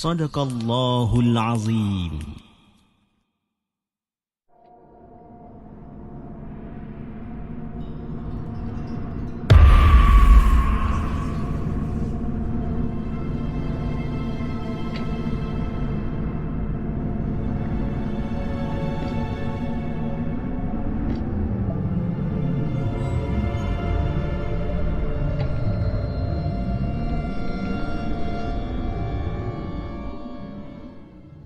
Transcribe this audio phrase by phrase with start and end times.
[0.00, 2.41] Sadaqallahul Azim.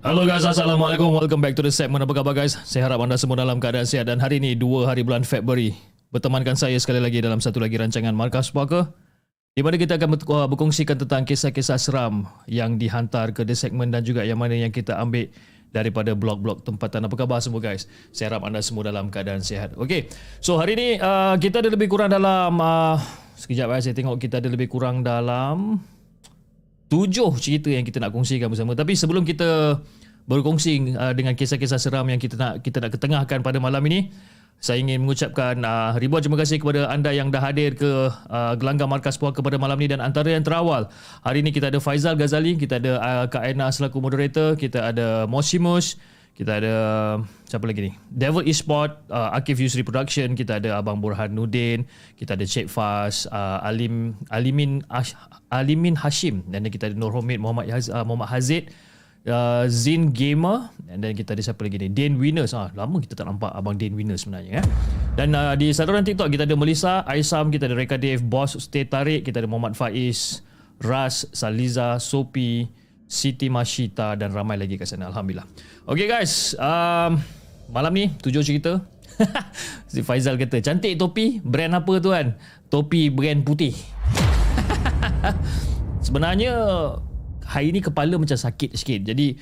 [0.07, 1.19] Hello guys, Assalamualaikum.
[1.19, 1.99] Welcome back to the segment.
[1.99, 2.55] Apa khabar guys?
[2.63, 5.75] Saya harap anda semua dalam keadaan sihat dan hari ini 2 hari bulan Februari.
[6.15, 8.87] Bertemankan saya sekali lagi dalam satu lagi rancangan Markas Puaka.
[9.51, 14.07] Di mana kita akan uh, berkongsikan tentang kisah-kisah seram yang dihantar ke the segment dan
[14.07, 15.27] juga yang mana yang kita ambil
[15.75, 17.03] daripada blog-blog tempatan.
[17.03, 17.91] Apa khabar semua guys?
[18.15, 19.75] Saya harap anda semua dalam keadaan sihat.
[19.75, 20.07] Okay,
[20.39, 22.55] so hari ini uh, kita ada lebih kurang dalam...
[22.55, 22.95] Uh,
[23.35, 25.83] sekejap saya tengok kita ada lebih kurang dalam
[26.87, 28.73] tujuh cerita yang kita nak kongsikan bersama.
[28.73, 29.79] Tapi sebelum kita
[30.27, 34.11] berkongsi uh, dengan kisah-kisah seram yang kita nak kita nak ketengahkan pada malam ini,
[34.59, 38.91] saya ingin mengucapkan uh, ribuan terima kasih kepada anda yang dah hadir ke uh, gelanggang
[38.91, 40.91] markas puaka pada malam ini dan antara yang terawal.
[41.23, 45.29] Hari ini kita ada Faizal Ghazali, kita ada uh, Kak Aina selaku moderator, kita ada
[45.29, 45.95] Mosimus,
[46.37, 46.75] kita ada
[47.49, 47.91] siapa lagi ni?
[48.09, 51.85] Devil Esport, uh, Akif Yusri Production, kita ada Abang Burhan Nudin,
[52.17, 55.13] kita ada Cik Fas, uh, Alim Alimin Ash,
[55.53, 58.73] Alimin Hashim dan kita ada Nur Homid Muhammad Haz, uh, Muhammad Hazid,
[59.27, 61.91] uh, Zin Gamer dan then kita ada siapa lagi ni?
[61.91, 62.55] Dan Winners.
[62.55, 64.63] Ah, lama kita tak nampak abang Dan Winners sebenarnya ya.
[65.19, 68.87] Dan uh, di saluran TikTok kita ada Melissa, Aisam, kita ada Reka Dave, Boss Stay
[68.87, 70.41] Tarik, kita ada Muhammad Faiz,
[70.79, 72.71] Ras, Saliza, Sopi,
[73.07, 75.11] Siti Mashita dan ramai lagi kat sana.
[75.11, 75.47] Alhamdulillah.
[75.87, 77.19] Okay guys, um,
[77.71, 78.83] malam ni tujuh cerita.
[79.91, 82.37] si Faizal kata, cantik topi, brand apa tu kan?
[82.69, 83.73] Topi brand putih.
[86.05, 86.53] Sebenarnya
[87.47, 89.07] hari ni kepala macam sakit sikit.
[89.07, 89.39] Jadi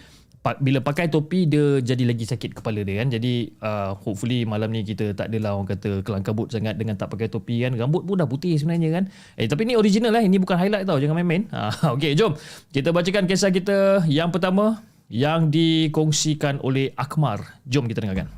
[0.61, 3.09] bila pakai topi dia jadi lagi sakit kepala dia kan.
[3.09, 7.09] Jadi uh, hopefully malam ni kita tak adalah orang kata kelang kabut sangat dengan tak
[7.09, 7.73] pakai topi kan.
[7.73, 9.03] Rambut pun dah putih sebenarnya kan.
[9.41, 10.21] Eh tapi ni original lah.
[10.21, 11.01] Ini bukan highlight tau.
[11.01, 11.49] Jangan main-main.
[11.55, 12.37] Ha, okay jom.
[12.69, 17.57] Kita bacakan kisah kita yang pertama yang dikongsikan oleh Akmar.
[17.65, 18.29] Jom kita dengarkan.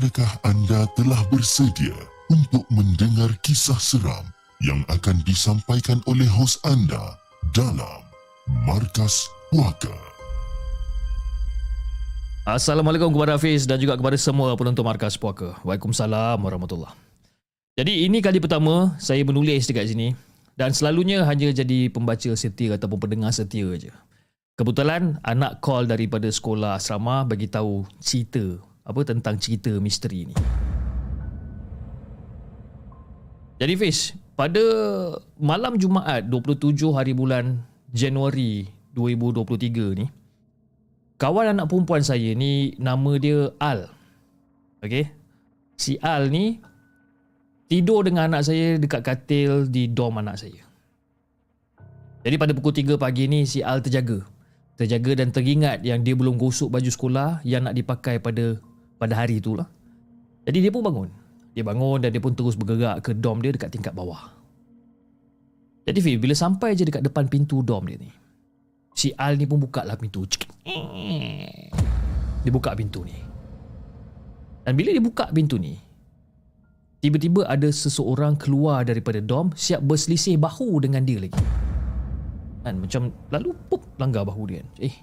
[0.00, 1.92] Adakah anda telah bersedia
[2.32, 4.24] untuk mendengar kisah seram
[4.64, 7.20] yang akan disampaikan oleh hos anda
[7.52, 8.00] dalam
[8.64, 9.92] Markas Puaka?
[12.48, 15.60] Assalamualaikum kepada Hafiz dan juga kepada semua penonton Markas Puaka.
[15.68, 16.96] Waalaikumsalam warahmatullahi
[17.76, 20.16] Jadi ini kali pertama saya menulis dekat sini
[20.56, 23.92] dan selalunya hanya jadi pembaca setia ataupun pendengar setia je.
[24.56, 30.36] Kebetulan anak call daripada sekolah asrama bagi tahu cerita apa tentang cerita misteri ni.
[33.60, 34.60] Jadi Fiz, pada
[35.36, 37.60] malam Jumaat 27 hari bulan
[37.92, 38.66] Januari
[38.96, 40.08] 2023 ni,
[41.20, 43.92] kawan anak perempuan saya ni nama dia Al.
[44.80, 45.12] Okey.
[45.76, 46.56] Si Al ni
[47.68, 50.64] tidur dengan anak saya dekat katil di dom anak saya.
[52.24, 54.24] Jadi pada pukul 3 pagi ni si Al terjaga.
[54.80, 58.56] Terjaga dan teringat yang dia belum gosok baju sekolah yang nak dipakai pada
[59.00, 59.64] pada hari itulah.
[60.44, 61.08] Jadi dia pun bangun.
[61.56, 64.30] Dia bangun dan dia pun terus bergerak ke dom dia dekat tingkat bawah.
[65.88, 68.12] Jadi Fi, bila sampai je dekat depan pintu dom dia ni,
[68.94, 70.28] si Al ni pun buka lah pintu.
[72.40, 73.16] Dia buka pintu ni.
[74.62, 75.74] Dan bila dia buka pintu ni,
[77.02, 81.42] tiba-tiba ada seseorang keluar daripada dom siap berselisih bahu dengan dia lagi.
[82.60, 84.62] Kan macam lalu pop langgar bahu dia.
[84.78, 84.94] Eh.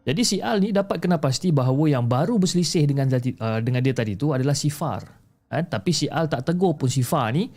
[0.00, 3.92] Jadi si Al ni dapat kena pasti bahawa yang baru berselisih dengan uh, dengan dia
[3.92, 5.04] tadi tu adalah si Far.
[5.50, 5.68] Kan?
[5.68, 7.52] Tapi si Al tak tegur pun si Far ni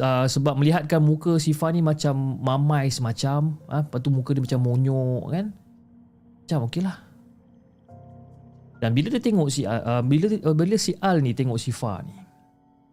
[0.00, 3.60] uh, sebab melihatkan muka si Far ni macam mamai semacam.
[3.68, 5.46] Uh, lepas tu muka dia macam monyok kan.
[6.48, 6.96] Macam okey lah.
[8.78, 12.00] Dan bila dia tengok si uh, bila uh, bila si Al ni tengok si Far
[12.00, 12.16] ni.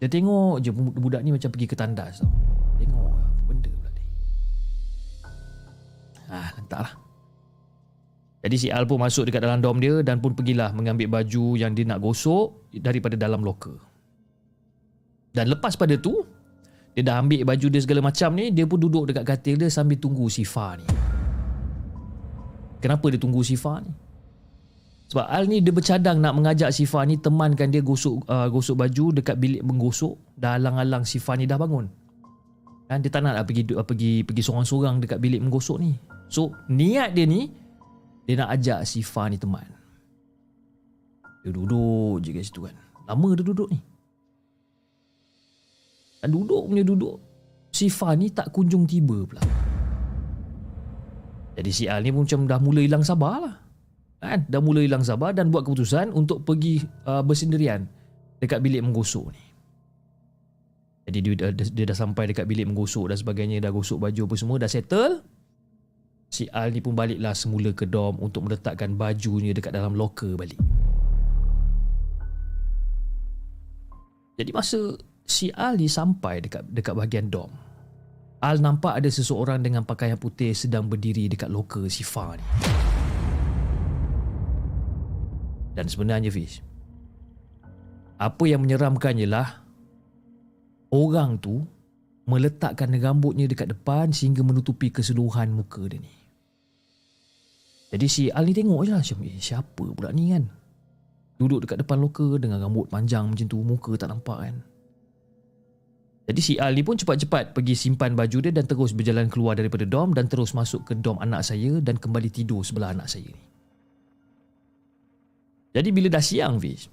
[0.04, 2.28] Dia tengok je budak ni macam pergi ke tandas tau.
[2.76, 4.04] Tengok apa benda pula ni.
[6.28, 7.05] Ah, entahlah.
[8.46, 11.74] Jadi si Al pun masuk dekat dalam dom dia dan pun pergilah mengambil baju yang
[11.74, 13.74] dia nak gosok daripada dalam locker.
[15.34, 16.22] Dan lepas pada tu,
[16.94, 19.98] dia dah ambil baju dia segala macam ni, dia pun duduk dekat katil dia sambil
[19.98, 20.86] tunggu si Fa ni.
[22.86, 23.90] Kenapa dia tunggu si Fa ni?
[25.10, 28.78] Sebab Al ni dia bercadang nak mengajak si Fa ni temankan dia gosok uh, gosok
[28.78, 31.90] baju dekat bilik menggosok dah alang-alang si Fa ni dah bangun.
[32.86, 35.98] Dan dia tak nak lah pergi, pergi, pergi sorang-sorang dekat bilik menggosok ni.
[36.30, 37.65] So niat dia ni,
[38.26, 39.66] dia nak ajak si Fa ni teman.
[41.46, 42.74] Dia duduk je kat situ kan.
[43.06, 43.80] Lama dia duduk ni.
[46.26, 47.22] Dan duduk punya duduk.
[47.70, 49.46] Si Fa ni tak kunjung tiba pula.
[51.56, 53.56] Jadi si Al ni pun macam dah mula hilang sabar lah.
[54.26, 54.42] Kan?
[54.50, 57.86] Dah mula hilang sabar dan buat keputusan untuk pergi uh, bersendirian
[58.42, 59.44] dekat bilik menggosok ni.
[61.06, 63.62] Jadi dia, dia, dia dah sampai dekat bilik menggosok dan sebagainya.
[63.62, 64.58] Dah gosok baju apa semua.
[64.58, 65.22] Dah settle
[66.36, 70.60] si Al ni pun baliklah semula ke dom untuk meletakkan bajunya dekat dalam locker balik.
[74.36, 77.48] Jadi masa si Al ni sampai dekat dekat bahagian dom,
[78.44, 82.44] Al nampak ada seseorang dengan pakaian putih sedang berdiri dekat locker si Fa ni.
[85.76, 86.60] Dan sebenarnya Fiz,
[88.16, 89.60] apa yang menyeramkan ialah
[90.92, 91.64] orang tu
[92.28, 96.15] meletakkan rambutnya dekat depan sehingga menutupi keseluruhan muka dia ni.
[97.94, 100.46] Jadi si Al ni tengok je lah macam eh, siapa pula ni kan.
[101.36, 104.56] Duduk dekat depan loka dengan rambut panjang macam tu, muka tak nampak kan.
[106.26, 109.86] Jadi si Al ni pun cepat-cepat pergi simpan baju dia dan terus berjalan keluar daripada
[109.86, 113.46] dom dan terus masuk ke dom anak saya dan kembali tidur sebelah anak saya ni.
[115.76, 116.88] Jadi bila dah siang Fiz,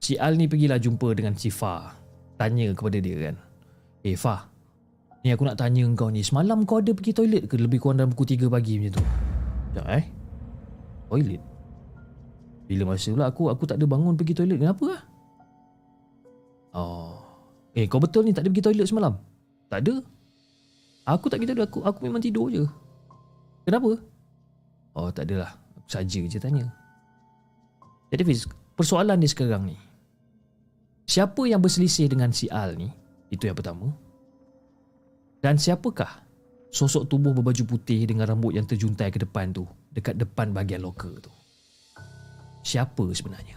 [0.00, 1.94] si Al ni pergilah jumpa dengan si Fa.
[2.40, 3.36] Tanya kepada dia kan.
[4.06, 4.46] Eh Fah
[5.26, 8.14] Ni aku nak tanya kau ni Semalam kau ada pergi toilet ke Lebih kurang dalam
[8.14, 9.04] pukul 3 pagi macam tu
[9.78, 10.04] Sekejap eh?
[11.06, 11.42] Toilet?
[12.66, 15.02] Bila masa pula aku Aku tak ada bangun pergi toilet Kenapa lah
[16.68, 17.16] Oh.
[17.72, 19.16] Eh kau betul ni tak ada pergi toilet semalam?
[19.72, 20.04] Tak ada.
[21.08, 22.68] Aku tak pergi toilet Aku, aku memang tidur je.
[23.64, 23.96] Kenapa?
[24.92, 25.56] Oh tak adalah.
[25.80, 26.68] Aku saja je tanya.
[28.12, 28.44] Jadi Fiz
[28.76, 29.76] Persoalan dia sekarang ni.
[31.08, 32.92] Siapa yang berselisih dengan si Al ni?
[33.32, 33.90] Itu yang pertama.
[35.40, 36.27] Dan siapakah
[36.68, 41.16] sosok tubuh berbaju putih dengan rambut yang terjuntai ke depan tu, dekat depan bahagian loker
[41.24, 41.32] tu?
[42.60, 43.56] Siapa sebenarnya?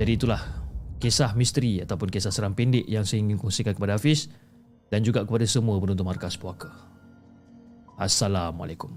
[0.00, 0.40] Jadi itulah
[1.00, 4.28] kisah misteri ataupun kisah seram pendek yang saya ingin kongsikan kepada Hafiz
[4.92, 6.72] dan juga kepada semua penonton Markas Puaka.
[8.00, 8.92] Assalamualaikum.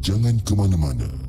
[0.00, 1.25] Jangan ke mana-mana.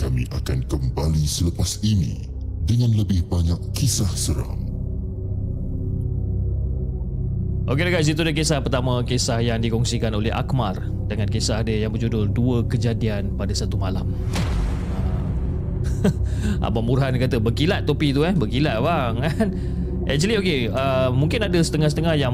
[0.00, 2.24] Kami akan kembali selepas ini
[2.64, 4.56] dengan lebih banyak kisah seram.
[7.68, 11.92] Okey guys, itu dia kisah pertama Kisah yang dikongsikan oleh Akmar Dengan kisah dia yang
[11.94, 14.10] berjudul Dua Kejadian Pada Satu Malam.
[16.66, 18.32] Abang Murhan kata Berkilat topi tu eh.
[18.32, 19.14] Berkilat bang.
[19.28, 19.48] Kan?
[20.08, 22.32] Actually okay uh, Mungkin ada setengah-setengah yang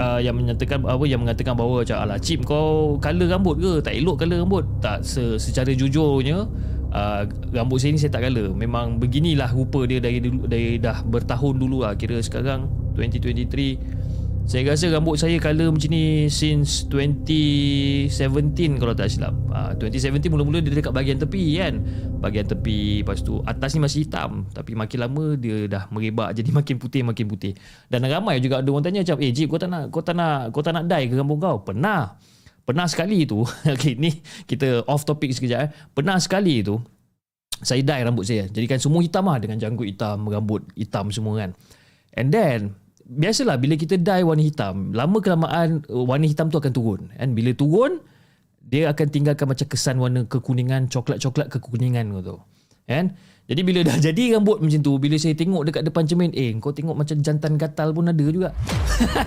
[0.00, 3.72] uh, yang menyatakan apa yang mengatakan bahawa macam ala chip kau color rambut ke?
[3.84, 4.64] Tak elok color rambut?
[4.80, 6.48] Tak se, secara jujurnya
[6.92, 11.56] uh, rambut saya ni saya tak color memang beginilah rupa dia dari dari dah bertahun
[11.58, 14.02] dulu lah kira sekarang 2023
[14.42, 18.10] saya rasa rambut saya color macam ni since 2017
[18.82, 19.30] kalau tak silap.
[19.54, 21.78] Uh, 2017 mula-mula dia dekat bahagian tepi kan.
[22.18, 26.50] Bahagian tepi lepas tu atas ni masih hitam tapi makin lama dia dah merebak jadi
[26.50, 27.54] makin putih makin putih.
[27.86, 30.50] Dan ramai juga ada orang tanya macam, "Eh Jeep, kau tak nak kau tak nak
[30.50, 32.18] kau tak nak dye ke rambut kau?" Pernah.
[32.62, 33.42] Pernah sekali tu.
[33.74, 35.70] Okey, ni kita off topic sekejap eh.
[35.94, 36.78] Pernah sekali tu
[37.62, 38.50] saya dye rambut saya.
[38.50, 41.50] Jadikan semua hitam lah dengan janggut hitam, rambut hitam semua kan.
[42.18, 42.74] And then
[43.06, 47.00] biasalah bila kita dye warna hitam, lama kelamaan uh, warna hitam tu akan turun.
[47.14, 48.02] Kan bila turun
[48.62, 52.38] dia akan tinggalkan macam kesan warna kekuningan, coklat-coklat kekuningan tu.
[52.86, 53.14] Kan?
[53.50, 56.70] Jadi bila dah jadi rambut macam tu, bila saya tengok dekat depan cermin, eh kau
[56.70, 58.54] tengok macam jantan gatal pun ada juga.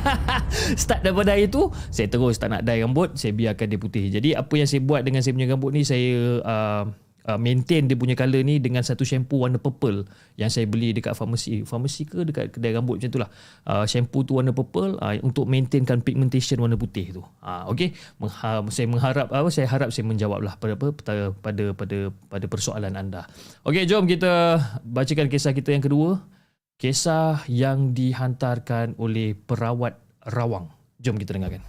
[0.82, 4.06] Start daripada hari tu, saya terus tak nak dye rambut, saya biarkan dia putih.
[4.10, 6.84] Jadi apa yang saya buat dengan saya punya rambut ni, saya uh,
[7.26, 10.06] uh, maintain dia punya colour ni dengan satu shampoo warna purple
[10.38, 11.66] yang saya beli dekat farmasi.
[11.66, 13.30] Farmasi ke dekat kedai rambut macam itulah.
[13.66, 17.22] Uh, shampoo tu warna purple uh, untuk maintainkan pigmentation warna putih tu.
[17.42, 17.92] Uh, okay.
[18.22, 21.98] Mengha- saya mengharap apa saya harap saya menjawablah pada apa pada pada pada
[22.30, 23.26] pada persoalan anda.
[23.66, 26.22] Okay, jom kita bacakan kisah kita yang kedua.
[26.76, 29.96] Kisah yang dihantarkan oleh perawat
[30.28, 30.68] rawang.
[31.00, 31.64] Jom kita dengarkan.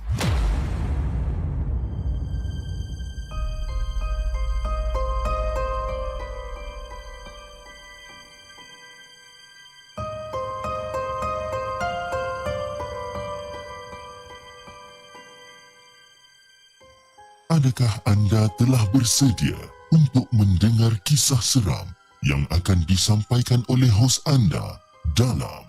[17.66, 19.58] Adakah anda telah bersedia
[19.90, 21.82] untuk mendengar kisah seram
[22.22, 24.78] yang akan disampaikan oleh hos anda
[25.18, 25.66] dalam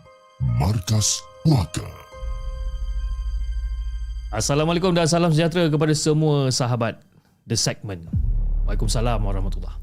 [0.61, 1.89] Markas Puaka?
[4.29, 7.01] Assalamualaikum dan salam sejahtera kepada semua sahabat
[7.49, 8.05] The Segment.
[8.69, 9.81] Waalaikumsalam warahmatullahi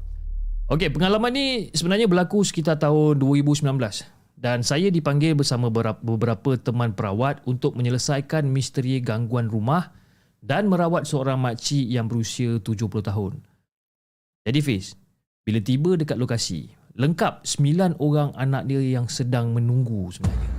[0.71, 3.67] Okey, pengalaman ni sebenarnya berlaku sekitar tahun 2019
[4.39, 10.04] dan saya dipanggil bersama beberapa, teman perawat untuk menyelesaikan misteri gangguan rumah
[10.45, 13.41] dan merawat seorang makcik yang berusia 70 tahun.
[14.45, 14.93] Jadi Fiz,
[15.41, 20.53] bila tiba dekat lokasi, lengkap 9 orang anak dia yang sedang menunggu sebenarnya.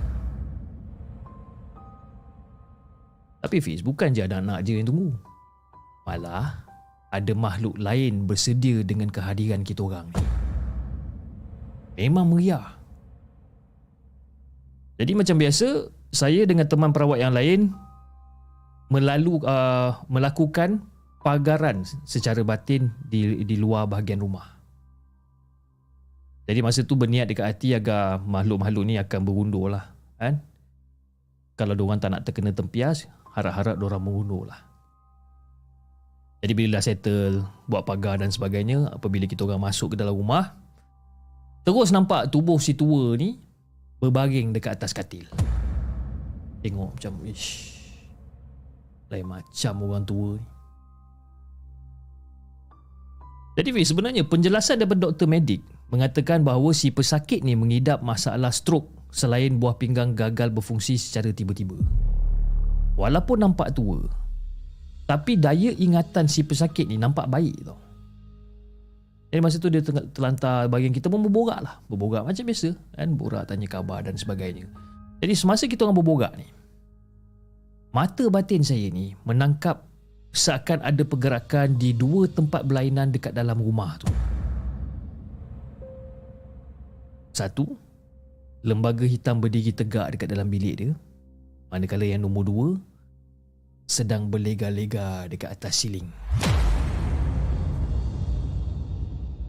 [3.46, 5.14] Tapi Fiz, bukan je ada anak je yang tunggu.
[6.02, 6.66] Malah,
[7.14, 10.26] ada makhluk lain bersedia dengan kehadiran kita orang ni.
[11.94, 12.74] Memang meriah.
[14.98, 17.70] Jadi macam biasa, saya dengan teman perawat yang lain
[18.86, 20.86] melalu uh, melakukan
[21.26, 24.56] pagaran secara batin di di luar bahagian rumah.
[26.46, 29.90] Jadi masa tu berniat dekat hati agar makhluk-makhluk ni akan berundur lah.
[30.14, 30.38] Kan?
[31.58, 34.62] Kalau diorang tak nak terkena tempias, harap-harap diorang mengundur lah.
[36.46, 40.54] Jadi bila dah settle, buat pagar dan sebagainya, apabila kita orang masuk ke dalam rumah,
[41.66, 43.42] terus nampak tubuh si tua ni
[43.98, 45.26] berbaring dekat atas katil.
[46.62, 47.75] Tengok macam, ish,
[49.10, 50.46] lain macam orang tua ni.
[53.56, 58.92] Jadi Fiz, sebenarnya penjelasan daripada doktor medik mengatakan bahawa si pesakit ni mengidap masalah stroke
[59.08, 61.78] selain buah pinggang gagal berfungsi secara tiba-tiba.
[63.00, 64.04] Walaupun nampak tua,
[65.08, 67.78] tapi daya ingatan si pesakit ni nampak baik tau.
[69.30, 71.76] Jadi masa tu dia terlantar bagian kita pun berborak lah.
[71.90, 73.08] Berborak macam biasa kan.
[73.18, 74.64] Borak tanya khabar dan sebagainya.
[75.20, 76.46] Jadi semasa kita orang berborak ni.
[77.96, 79.88] Mata batin saya ni menangkap
[80.36, 84.12] seakan ada pergerakan di dua tempat berlainan dekat dalam rumah tu.
[87.32, 87.64] Satu,
[88.68, 90.92] lembaga hitam berdiri tegak dekat dalam bilik dia.
[91.72, 92.68] Manakala yang nombor dua,
[93.88, 96.12] sedang berlega-lega dekat atas siling.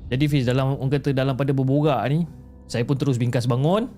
[0.08, 2.24] Jadi Fiz, dalam orang kata dalam pada berborak ni,
[2.72, 3.92] saya pun terus bingkas bangun,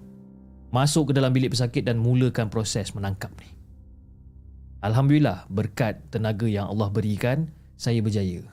[0.73, 3.58] masuk ke dalam bilik pesakit dan mulakan proses menangkap ni.
[4.79, 8.47] Alhamdulillah berkat tenaga yang Allah berikan, saya berjaya.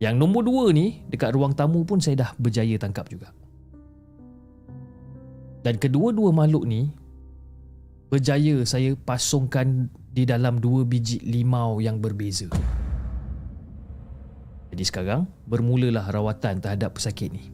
[0.00, 3.28] Yang nombor dua ni, dekat ruang tamu pun saya dah berjaya tangkap juga.
[5.60, 6.88] Dan kedua-dua makhluk ni,
[8.08, 12.48] berjaya saya pasungkan di dalam dua biji limau yang berbeza.
[14.72, 17.52] Jadi sekarang bermulalah rawatan terhadap pesakit ni.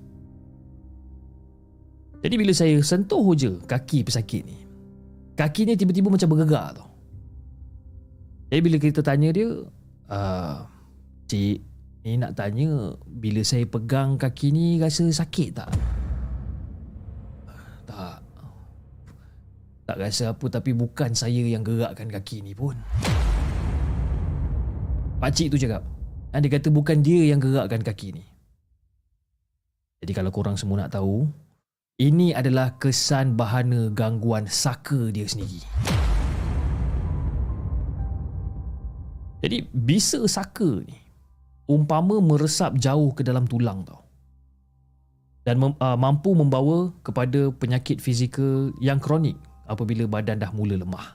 [2.22, 4.62] Jadi bila saya sentuh je kaki pesakit ni,
[5.34, 6.95] kaki ni tiba-tiba macam bergerak tau.
[8.46, 9.48] Jadi bila kita tanya dia,
[10.06, 10.56] uh,
[11.26, 11.58] Cik,
[12.06, 15.70] ni nak tanya bila saya pegang kaki ni rasa sakit tak?
[17.90, 18.18] Tak.
[19.86, 22.78] Tak rasa apa tapi bukan saya yang gerakkan kaki ni pun.
[25.18, 25.82] Pakcik tu cakap,
[26.30, 28.24] dia kata bukan dia yang gerakkan kaki ni.
[30.04, 31.26] Jadi kalau korang semua nak tahu,
[31.98, 35.64] ini adalah kesan bahana gangguan saka dia sendiri.
[39.44, 40.96] Jadi bisa saka ni
[41.66, 44.06] umpama meresap jauh ke dalam tulang tau.
[45.46, 49.38] Dan mem, uh, mampu membawa kepada penyakit fizikal yang kronik
[49.70, 51.14] apabila badan dah mula lemah.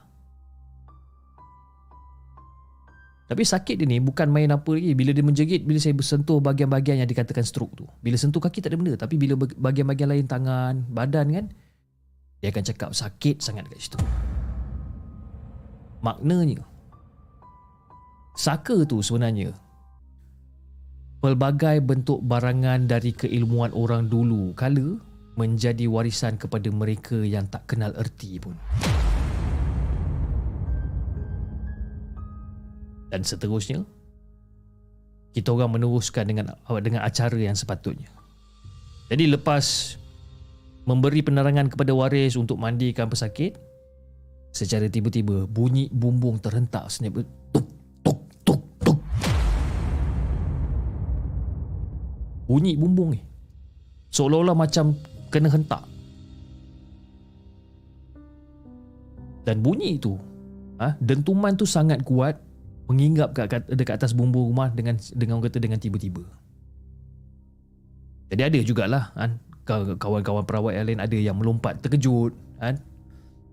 [3.28, 4.92] Tapi sakit dia ni bukan main apa lagi.
[4.92, 7.88] Bila dia menjerit, bila saya bersentuh bahagian-bahagian yang dikatakan stroke tu.
[8.04, 8.94] Bila sentuh kaki tak ada benda.
[8.96, 11.44] Tapi bila bahagian-bahagian lain tangan, badan kan,
[12.44, 13.98] dia akan cakap sakit sangat kat situ.
[16.04, 16.60] Maknanya,
[18.32, 19.52] saka tu sebenarnya
[21.22, 24.98] pelbagai bentuk barangan dari keilmuan orang dulu kala
[25.38, 28.52] menjadi warisan kepada mereka yang tak kenal erti pun.
[33.12, 33.84] Dan seterusnya,
[35.36, 38.08] kita orang meneruskan dengan dengan acara yang sepatutnya.
[39.12, 39.96] Jadi lepas
[40.88, 43.56] memberi penerangan kepada waris untuk mandikan pesakit,
[44.52, 47.68] secara tiba-tiba bunyi bumbung terhentak senyap tuk
[52.46, 53.32] Bunyi bumbung ni
[54.12, 54.94] seolah-olah macam
[55.32, 55.82] kena hentak.
[59.42, 60.14] Dan bunyi itu,
[60.78, 62.38] ha, dentuman tu sangat kuat
[62.86, 66.22] menginggap kat, dekat atas bumbung rumah dengan dengan kata dengan tiba-tiba.
[68.30, 69.42] Jadi ada jugalah kan
[69.98, 72.78] kawan-kawan perawat yang lain ada yang melompat terkejut kan.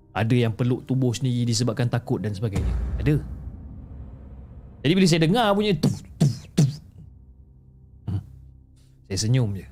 [0.09, 2.73] Ada yang peluk tubuh sendiri disebabkan takut dan sebagainya.
[2.99, 3.21] Ada.
[4.83, 6.38] Jadi bila saya dengar bunyi tuf tuf
[9.09, 9.65] saya senyum je.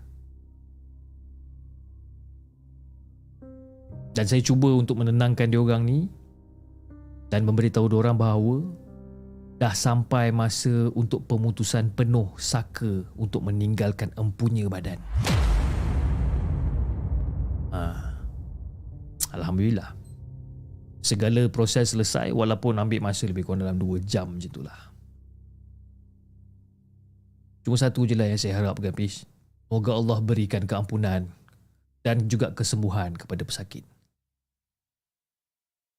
[4.18, 6.10] Dan saya cuba untuk menenangkan dia orang ni
[7.30, 8.66] dan memberitahu dia orang bahawa
[9.62, 14.98] dah sampai masa untuk pemutusan penuh saka untuk meninggalkan empunya badan.
[17.78, 17.82] Ha.
[19.38, 19.94] Alhamdulillah.
[21.06, 24.87] Segala proses selesai walaupun ambil masa lebih kurang dalam 2 jam macam itulah.
[27.68, 29.28] Cuma satu je lah yang saya harapkan please.
[29.68, 31.28] Moga Allah berikan keampunan
[32.00, 33.84] dan juga kesembuhan kepada pesakit.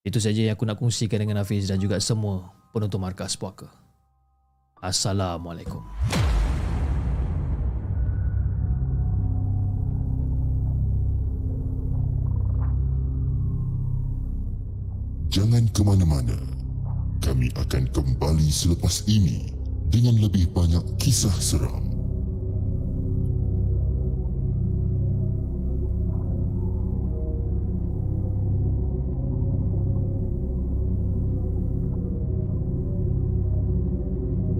[0.00, 3.68] Itu saja yang aku nak kongsikan dengan Hafiz dan juga semua penonton markas puaka.
[4.80, 5.84] Assalamualaikum.
[15.28, 16.40] Jangan ke mana-mana.
[17.20, 19.57] Kami akan kembali selepas ini
[19.88, 21.88] dengan lebih banyak kisah seram.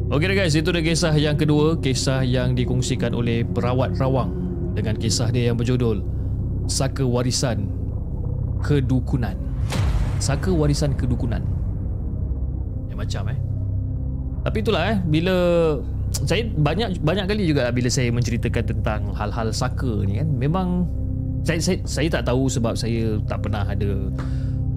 [0.08, 4.34] Okey guys, itu dia kisah yang kedua, kisah yang dikongsikan oleh perawat rawang
[4.72, 6.00] dengan kisah dia yang berjudul
[6.64, 7.68] Saka Warisan
[8.64, 9.36] Kedukunan.
[10.18, 11.44] Saka Warisan Kedukunan.
[12.90, 13.47] Ya macam eh.
[14.44, 15.36] Tapi itulah eh, bila
[16.28, 20.88] saya banyak banyak kali juga bila saya menceritakan tentang hal-hal saka ni kan, memang
[21.46, 24.10] saya, saya saya tak tahu sebab saya tak pernah ada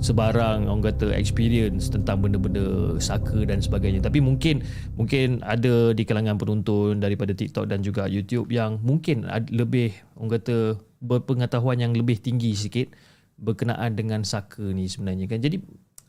[0.01, 4.01] sebarang orang kata experience tentang benda-benda saka dan sebagainya.
[4.01, 4.65] Tapi mungkin
[4.97, 10.81] mungkin ada di kalangan penonton daripada TikTok dan juga YouTube yang mungkin lebih orang kata
[11.05, 12.89] berpengetahuan yang lebih tinggi sikit
[13.37, 15.39] berkenaan dengan saka ni sebenarnya kan.
[15.41, 15.61] Jadi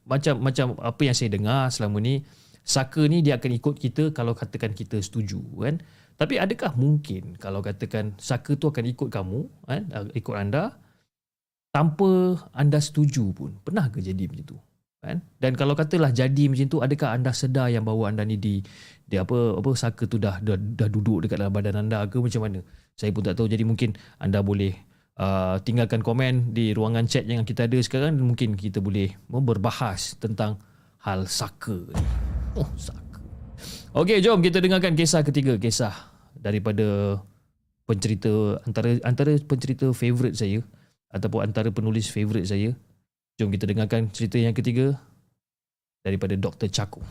[0.08, 2.24] macam macam apa yang saya dengar selama ni
[2.62, 5.82] saka ni dia akan ikut kita kalau katakan kita setuju kan
[6.16, 9.82] tapi adakah mungkin kalau katakan saka tu akan ikut kamu kan
[10.14, 10.82] ikut anda
[11.72, 13.56] tanpa anda setuju pun.
[13.64, 14.58] Pernah ke jadi macam tu?
[15.02, 15.18] Kan?
[15.42, 18.62] Dan kalau katalah jadi macam tu, adakah anda sedar yang bahawa anda ni di,
[19.02, 22.46] di apa apa saka tu dah, dah dah duduk dekat dalam badan anda ke macam
[22.46, 22.60] mana?
[22.94, 23.50] Saya pun tak tahu.
[23.50, 24.70] Jadi mungkin anda boleh
[25.18, 30.14] uh, tinggalkan komen di ruangan chat yang kita ada sekarang dan mungkin kita boleh berbahas
[30.22, 30.62] tentang
[31.02, 32.06] hal saka ni.
[32.54, 33.18] Oh, saka.
[33.92, 35.92] Okey, jom kita dengarkan kisah ketiga, kisah
[36.38, 37.18] daripada
[37.84, 40.62] pencerita antara antara pencerita favorite saya
[41.12, 42.72] ataupun antara penulis favourite saya.
[43.36, 44.96] Jom kita dengarkan cerita yang ketiga
[46.06, 46.70] daripada Dr.
[46.70, 47.02] Chaku.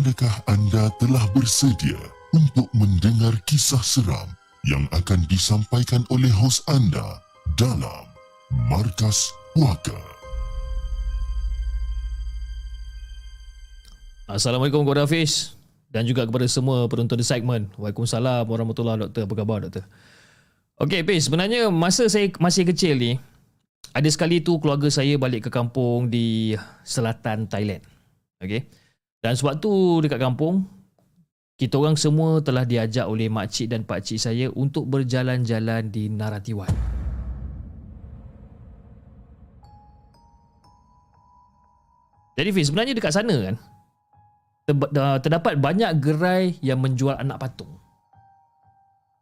[0.00, 2.00] Adakah anda telah bersedia
[2.32, 4.32] untuk mendengar kisah seram
[4.64, 7.20] yang akan disampaikan oleh hos anda
[7.60, 8.08] dalam
[8.72, 10.00] Markas Puaka.
[14.24, 15.52] Assalamualaikum kepada Hafiz
[15.92, 17.68] dan juga kepada semua penonton di segmen.
[17.76, 19.28] Waalaikumsalam warahmatullahi wabarakatuh.
[19.28, 19.84] Apa khabar doktor?
[20.80, 21.28] Okey, Hafiz.
[21.28, 23.12] Sebenarnya masa saya masih kecil ni,
[23.92, 26.56] ada sekali tu keluarga saya balik ke kampung di
[26.88, 27.84] selatan Thailand.
[28.40, 28.80] Okey.
[29.20, 30.64] Dan sewaktu dekat kampung,
[31.60, 36.72] kita orang semua telah diajak oleh makcik dan pakcik saya untuk berjalan-jalan di Naratiwan.
[42.40, 43.56] Jadi Fiz, sebenarnya dekat sana kan
[45.20, 47.76] terdapat banyak gerai yang menjual anak patung.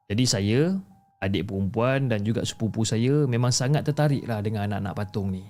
[0.06, 0.60] Jadi saya,
[1.18, 5.44] adik perempuan dan juga sepupu saya memang sangat tertariklah dengan anak-anak patung ni.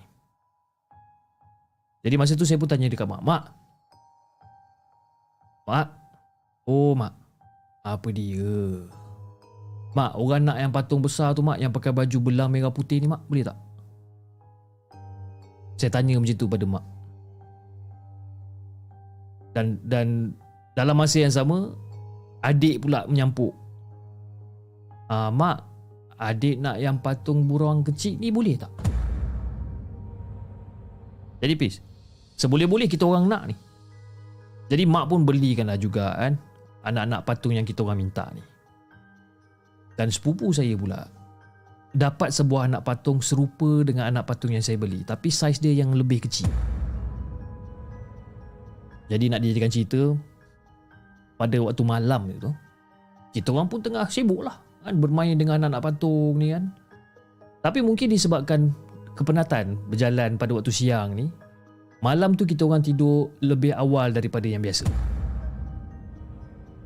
[2.01, 3.43] Jadi masa tu saya pun tanya dekat mak, Mak,
[5.69, 5.89] Mak,
[6.65, 7.13] Oh mak.
[7.85, 8.89] Apa dia?
[9.93, 13.09] Mak orang nak yang patung besar tu mak Yang pakai baju belang merah putih ni
[13.09, 13.57] mak Boleh tak?
[15.81, 16.85] Saya tanya macam tu pada mak.
[19.53, 20.07] Dan Dan
[20.73, 21.73] Dalam masa yang sama
[22.39, 23.51] Adik pula menyampuk.
[25.11, 25.59] Ah, Mak
[26.17, 28.73] Adik nak yang patung burung kecil ni boleh tak?
[31.45, 31.81] Jadi Pis
[32.41, 33.68] Seboleh-boleh kita orang nak ni
[34.69, 36.37] Jadi mak pun belikanlah juga kan
[36.85, 38.45] Anak-anak patung yang kita orang minta ni.
[39.99, 41.09] Dan sepupu saya pula
[41.93, 45.97] Dapat sebuah anak patung serupa dengan anak patung yang saya beli Tapi saiz dia yang
[45.97, 46.49] lebih kecil.
[49.09, 50.01] Jadi nak dijadikan cerita
[51.41, 52.51] Pada waktu malam itu
[53.33, 56.71] Kita orang pun tengah sibuk lah kan, Bermain dengan anak patung ni kan.
[57.59, 58.71] Tapi mungkin disebabkan
[59.19, 61.27] kepenatan berjalan pada waktu siang ni
[61.99, 64.87] Malam tu kita orang tidur lebih awal daripada yang biasa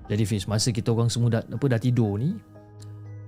[0.09, 2.33] Jadi Fiz, masa kita orang semua dah, apa, dah tidur ni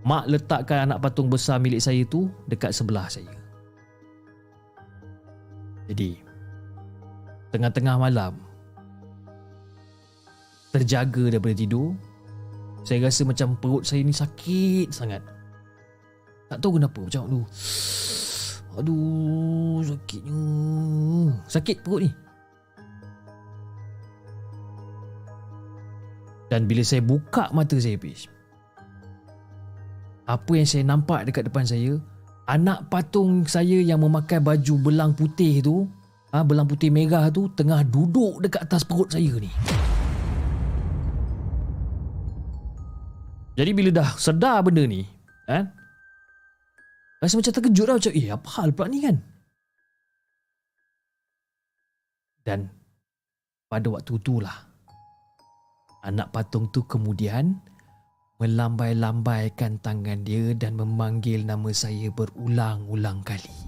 [0.04, 3.32] Mak letakkan anak patung besar milik saya tu dekat sebelah saya.
[5.88, 6.20] Jadi,
[7.52, 8.36] tengah-tengah malam,
[10.76, 11.96] terjaga daripada tidur,
[12.84, 15.24] saya rasa macam perut saya ni sakit sangat.
[16.52, 17.46] Tak tahu kenapa, macam aduh.
[18.74, 20.42] Aduh, sakitnya.
[21.46, 22.10] Sakit perut ni.
[26.50, 28.30] Dan bila saya buka mata saya, Pish,
[30.24, 32.00] apa yang saya nampak dekat depan saya
[32.48, 35.84] anak patung saya yang memakai baju belang putih tu
[36.32, 39.52] ha, belang putih merah tu tengah duduk dekat atas perut saya ni
[43.54, 45.04] jadi bila dah sedar benda ni
[45.44, 45.68] kan
[47.24, 49.16] rasa macam terkejut lah macam eh apa hal pula ni kan
[52.44, 52.68] dan
[53.72, 54.58] pada waktu itulah
[56.04, 57.56] anak patung tu kemudian
[58.36, 63.63] melambai-lambaikan tangan dia dan memanggil nama saya berulang-ulang kali.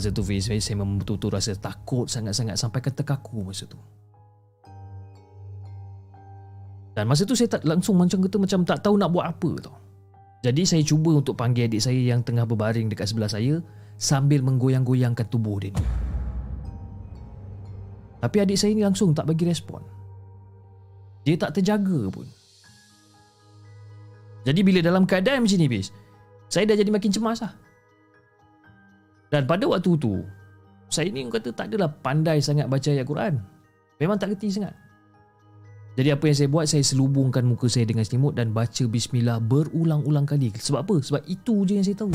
[0.00, 3.76] Masa tu Fiz, saya betul-betul rasa takut sangat-sangat sampai ke terkaku masa tu.
[6.96, 9.76] Dan masa tu saya tak langsung macam kata macam tak tahu nak buat apa tau.
[10.40, 13.60] Jadi saya cuba untuk panggil adik saya yang tengah berbaring dekat sebelah saya
[14.00, 15.84] sambil menggoyang-goyangkan tubuh dia ni.
[18.24, 19.84] Tapi adik saya ni langsung tak bagi respon.
[21.28, 22.24] Dia tak terjaga pun.
[24.48, 25.92] Jadi bila dalam keadaan macam ni bis,
[26.48, 27.52] saya dah jadi makin cemas lah.
[29.30, 30.26] Dan pada waktu tu,
[30.90, 33.38] saya ni kata tak adalah pandai sangat baca ayat Quran.
[34.02, 34.74] Memang tak kerti sangat.
[35.98, 40.22] Jadi apa yang saya buat Saya selubungkan muka saya dengan selimut Dan baca bismillah berulang-ulang
[40.22, 40.96] kali Sebab apa?
[41.02, 42.14] Sebab itu je yang saya tahu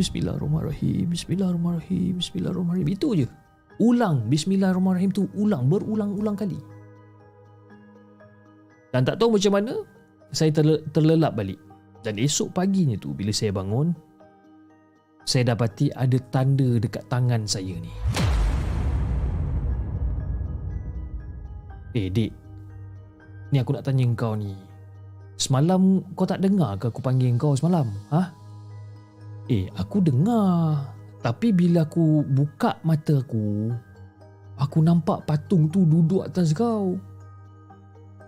[0.00, 3.26] Bismillahirrahmanirrahim Bismillahirrahmanirrahim Bismillahirrahmanirrahim Itu je
[3.76, 6.56] Ulang Bismillahirrahmanirrahim tu Ulang Berulang-ulang kali
[8.96, 9.72] Dan tak tahu macam mana
[10.32, 11.60] Saya terle- terlelap balik
[12.00, 13.92] Dan esok paginya tu Bila saya bangun
[15.26, 17.90] Saya dapati ada tanda dekat tangan saya ni
[21.98, 22.46] Eh dik
[23.50, 24.50] Ni aku nak tanya kau ni.
[25.38, 27.86] Semalam kau tak dengar ke aku panggil kau semalam?
[28.10, 28.32] Ha?
[29.46, 30.82] Eh, aku dengar.
[31.22, 33.70] Tapi bila aku buka mata aku,
[34.58, 36.98] aku nampak patung tu duduk atas kau.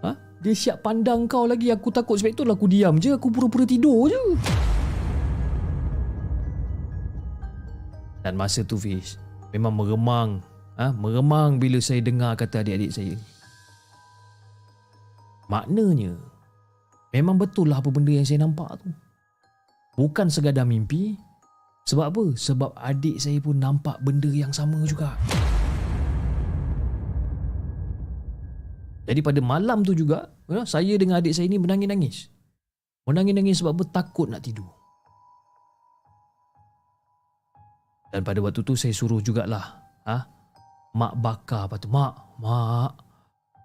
[0.07, 0.15] Ha?
[0.39, 1.75] Dia siap pandang kau lagi.
[1.75, 3.19] Aku takut sebab itulah aku diam je.
[3.19, 4.23] Aku pura-pura tidur je.
[8.29, 9.17] Dan masa tu Fiz,
[9.57, 10.45] memang meremang.
[10.77, 10.93] Ha?
[10.93, 13.17] Meremang bila saya dengar kata adik-adik saya.
[15.49, 16.12] Maknanya
[17.09, 18.93] Memang betul lah apa benda yang saya nampak tu
[19.97, 21.17] Bukan sekadar mimpi
[21.88, 22.25] Sebab apa?
[22.37, 25.17] Sebab adik saya pun nampak benda yang sama juga
[29.09, 32.29] Jadi pada malam tu juga ya, Saya dengan adik saya ni menangis-nangis
[33.09, 33.85] Menangis-nangis sebab apa?
[33.88, 34.78] Takut nak tidur
[38.09, 40.25] Dan pada waktu tu saya suruh jugalah ha?
[40.97, 42.92] Mak bakar apa tu Mak, mak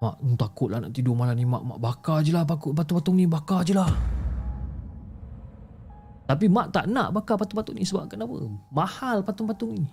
[0.04, 3.72] Mak takutlah nak tidur malam ni Mak, mak bakar je lah batu-patung ni Bakar je
[3.72, 3.88] lah
[6.28, 8.36] Tapi mak tak nak bakar patung-patung ni Sebab kenapa?
[8.68, 9.88] Mahal patung-patung ni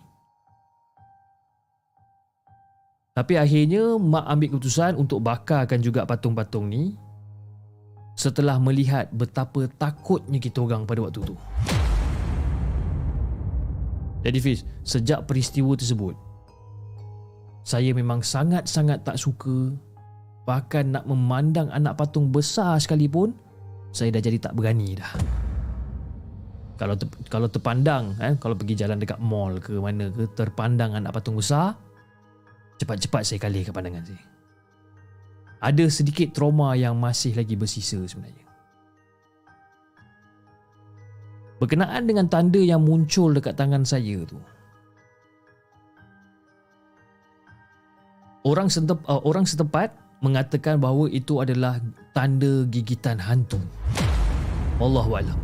[3.14, 6.98] Tapi akhirnya Mak ambil keputusan Untuk bakarkan juga patung-patung ni
[8.18, 11.38] Setelah melihat Betapa takutnya kita orang pada waktu tu
[14.20, 16.30] Jadi Fiz Sejak peristiwa tersebut
[17.60, 19.76] saya memang sangat-sangat tak suka
[20.48, 23.36] Bahkan nak memandang anak patung besar sekalipun
[23.92, 25.12] Saya dah jadi tak berani dah
[26.80, 31.12] Kalau ter, kalau terpandang eh, Kalau pergi jalan dekat mall ke mana ke Terpandang anak
[31.12, 31.76] patung besar
[32.80, 34.24] Cepat-cepat saya kalih ke pandangan saya
[35.60, 38.48] ada sedikit trauma yang masih lagi bersisa sebenarnya.
[41.60, 44.40] Berkenaan dengan tanda yang muncul dekat tangan saya tu.
[48.48, 49.92] Orang setempat, uh, orang setempat
[50.24, 51.76] mengatakan bahawa itu adalah
[52.16, 53.60] tanda gigitan hantu.
[54.80, 55.36] Wallahualam.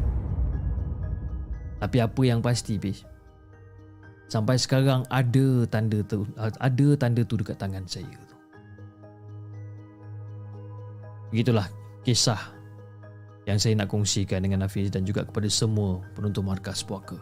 [1.77, 3.05] Tapi apa yang pasti, Fish?
[4.33, 8.37] Sampai sekarang ada tanda tu, ada tanda tu dekat tangan saya tu.
[11.29, 11.69] Begitulah
[12.01, 12.56] kisah
[13.47, 17.15] yang saya nak kongsikan dengan Hafiz dan juga kepada semua penonton markas puaka.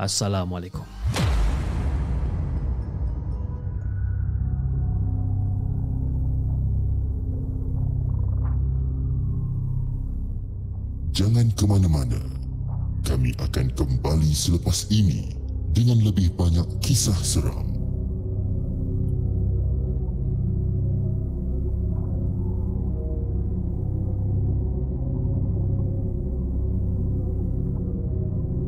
[0.00, 0.82] Assalamualaikum.
[11.14, 12.18] Jangan ke mana-mana.
[13.04, 15.36] Kami akan kembali selepas ini
[15.70, 17.73] dengan lebih banyak kisah seram.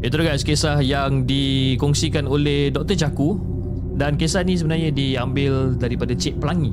[0.05, 2.97] Itu guys kisah yang dikongsikan oleh Dr.
[2.97, 3.41] Jaku
[3.97, 6.69] dan kisah ni sebenarnya diambil daripada Cik Pelangi.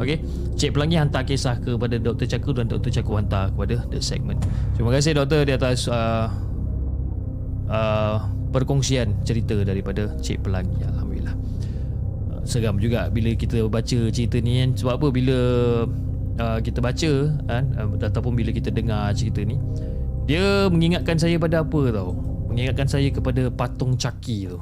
[0.00, 0.24] Okey.
[0.56, 2.24] Cik Pelangi hantar kisah kepada Dr.
[2.24, 2.88] Jaku dan Dr.
[2.88, 4.40] Jaku hantar kepada The Segment.
[4.72, 6.32] Terima kasih doktor di atas uh,
[7.68, 8.24] uh,
[8.56, 10.80] perkongsian cerita daripada Cik Pelangi.
[10.80, 11.36] Alhamdulillah.
[12.32, 14.70] Uh, seram juga bila kita baca cerita ni kan.
[14.80, 15.38] Sebab apa bila
[16.40, 17.12] uh, kita baca
[17.52, 19.60] kan uh, ataupun bila kita dengar cerita ni
[20.22, 24.60] dia mengingatkan saya pada apa tau mengingatkan saya kepada patung caki tu.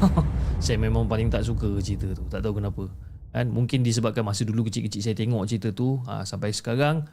[0.64, 2.88] saya memang paling tak suka cerita tu, tak tahu kenapa.
[3.30, 7.04] Kan mungkin disebabkan masa dulu kecil-kecil saya tengok cerita tu, ha, sampai sekarang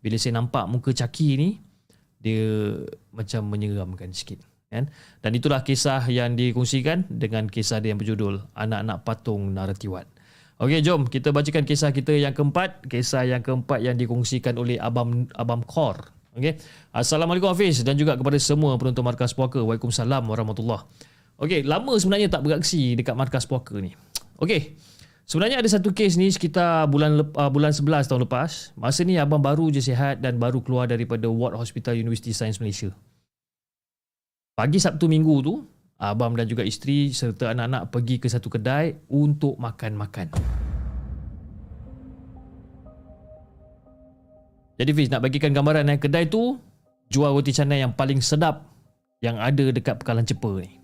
[0.00, 1.58] bila saya nampak muka caki ni
[2.22, 2.78] dia
[3.10, 4.38] macam menyeramkan sikit
[4.70, 4.86] kan.
[5.18, 10.06] Dan itulah kisah yang dikongsikan dengan kisah dia yang berjudul Anak-anak Patung Naratiwat.
[10.60, 15.26] Okey, jom kita bacakan kisah kita yang keempat, kisah yang keempat yang dikongsikan oleh Abam
[15.34, 16.62] Abam Kor Okey.
[16.94, 19.58] Assalamualaikum Hafiz dan juga kepada semua penonton Markas Puaka.
[19.58, 20.86] Waalaikumsalam warahmatullahi.
[21.40, 23.96] Okey, lama sebenarnya tak beraksi dekat Markas Puaka ni.
[24.38, 24.78] Okey.
[25.30, 28.74] Sebenarnya ada satu kes ni sekitar bulan uh, bulan 11 tahun lepas.
[28.74, 32.90] Masa ni abang baru je sihat dan baru keluar daripada ward hospital University Science Malaysia.
[34.58, 35.54] Pagi Sabtu Minggu tu,
[36.02, 40.34] abang dan juga isteri serta anak-anak pergi ke satu kedai untuk makan-makan.
[44.80, 46.56] Jadi Fiz nak bagikan gambaran eh kedai tu
[47.12, 48.64] jual roti canai yang paling sedap
[49.20, 50.80] yang ada dekat Pekalan Cepa ni.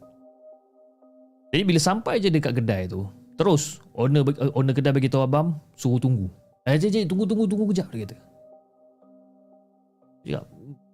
[1.57, 3.09] Jadi bila sampai je dekat kedai tu,
[3.41, 6.29] terus owner uh, owner kedai bagi tahu abang suruh tunggu.
[6.69, 8.17] Eh cik tunggu tunggu tunggu kejap dia kata.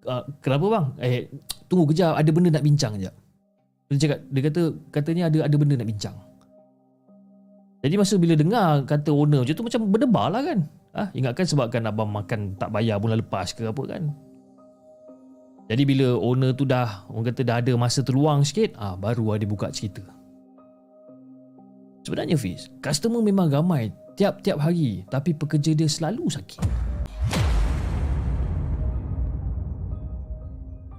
[0.07, 0.87] Uh, kenapa bang?
[1.03, 1.27] Eh
[1.67, 3.15] tunggu kejap ada benda nak bincang kejap.
[3.91, 4.63] Dia cakap dia kata
[4.95, 6.15] katanya ada ada benda nak bincang.
[7.83, 10.71] Jadi masa bila dengar kata owner macam tu macam berdebar lah kan.
[10.93, 14.13] Ah, ingatkan sebabkan abang makan tak bayar bulan lepas ke apa kan.
[15.73, 19.49] Jadi bila owner tu dah orang kata dah ada masa terluang sikit, ah baru ada
[19.49, 20.05] buka cerita.
[22.05, 23.89] Sebenarnya Fiz, customer memang ramai
[24.21, 26.61] tiap-tiap hari tapi pekerja dia selalu sakit.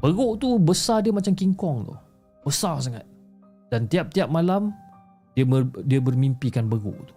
[0.02, 1.96] Perut tu besar dia macam King Kong tu.
[2.44, 3.06] Besar sangat.
[3.70, 4.74] Dan tiap-tiap malam
[5.38, 7.16] dia ber, dia bermimpikan beruk tu.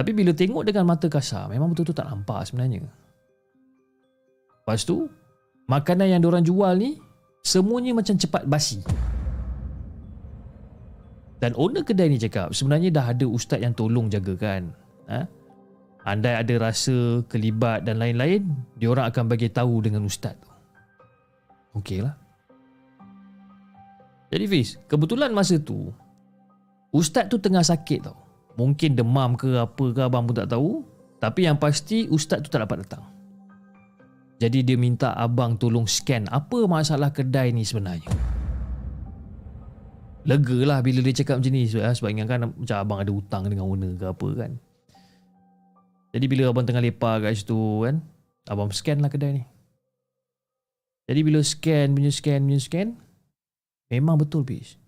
[0.00, 2.80] Tapi bila tengok dengan mata kasar Memang betul-betul tak nampak sebenarnya.
[4.64, 5.04] Lepas tu
[5.68, 6.96] Makanan yang diorang jual ni
[7.44, 8.80] Semuanya macam cepat basi.
[11.36, 14.72] Dan owner kedai ni cakap Sebenarnya dah ada ustaz yang tolong jaga kan?
[15.12, 15.28] Ha?
[16.08, 18.48] Andai ada rasa kelibat dan lain-lain
[18.80, 20.48] Diorang akan bagi tahu dengan ustaz tu.
[21.76, 22.16] Okey lah.
[24.32, 25.92] Jadi Fiz Kebetulan masa tu
[26.88, 28.19] Ustaz tu tengah sakit tau
[28.58, 30.82] Mungkin demam ke apa ke abang pun tak tahu.
[31.20, 33.04] Tapi yang pasti ustaz tu tak dapat datang.
[34.40, 38.08] Jadi dia minta abang tolong scan Apa masalah kedai ni sebenarnya.
[40.24, 43.92] Lega lah bila dia cakap macam ni Sebab kan macam abang ada hutang dengan owner
[44.00, 44.56] ke apa kan.
[46.16, 48.00] Jadi bila abang tengah lepak kat situ kan
[48.48, 49.44] Abang scan lah kedai ni.
[51.04, 52.88] Jadi bila scan punya scan punya scan
[53.92, 54.79] Memang betul bis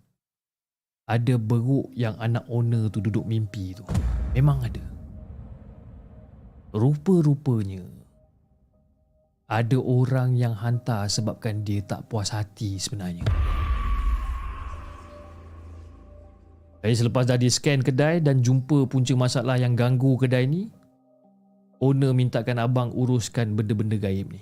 [1.12, 3.84] ada beruk yang anak owner tu duduk mimpi tu.
[4.32, 4.80] Memang ada.
[6.72, 7.84] Rupa-rupanya
[9.44, 13.28] ada orang yang hantar sebabkan dia tak puas hati sebenarnya.
[16.80, 20.72] Jadi selepas dah di scan kedai dan jumpa punca masalah yang ganggu kedai ni,
[21.84, 24.40] owner mintakan abang uruskan benda-benda gaib ni.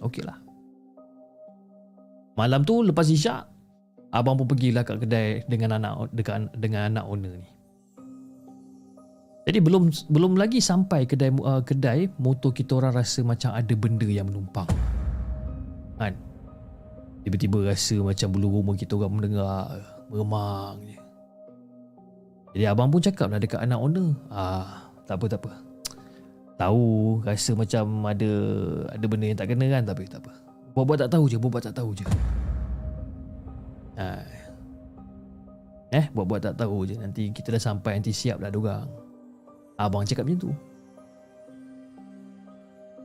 [0.00, 0.40] Okeylah.
[2.40, 3.44] Malam tu lepas isyak,
[4.16, 7.48] Abang pun pergilah kat kedai dengan anak dekat dengan anak owner ni.
[9.46, 14.08] Jadi belum belum lagi sampai kedai uh, kedai motor kita orang rasa macam ada benda
[14.08, 14.66] yang menumpang.
[16.00, 16.16] Kan?
[17.28, 20.98] Tiba-tiba rasa macam bulu rumah kita orang mendengar meremang je.
[22.56, 24.16] Jadi abang pun cakap lah dekat anak owner.
[24.32, 25.52] Ah, tak apa tak apa.
[26.56, 28.32] Tahu rasa macam ada
[28.96, 30.32] ada benda yang tak kena kan tapi tak apa.
[30.72, 32.08] Buat-buat tak tahu je, buat-buat tak tahu je.
[33.96, 34.06] Ha.
[35.96, 36.96] Eh, buat-buat tak tahu je.
[37.00, 38.88] Nanti kita dah sampai nanti siap lah dorang.
[39.80, 40.52] Abang cakap macam tu.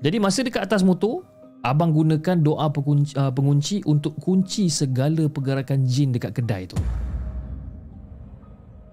[0.02, 1.22] Jadi masa dekat atas motor,
[1.62, 6.80] abang gunakan doa pengunci, uh, pengunci untuk kunci segala pergerakan jin dekat kedai tu.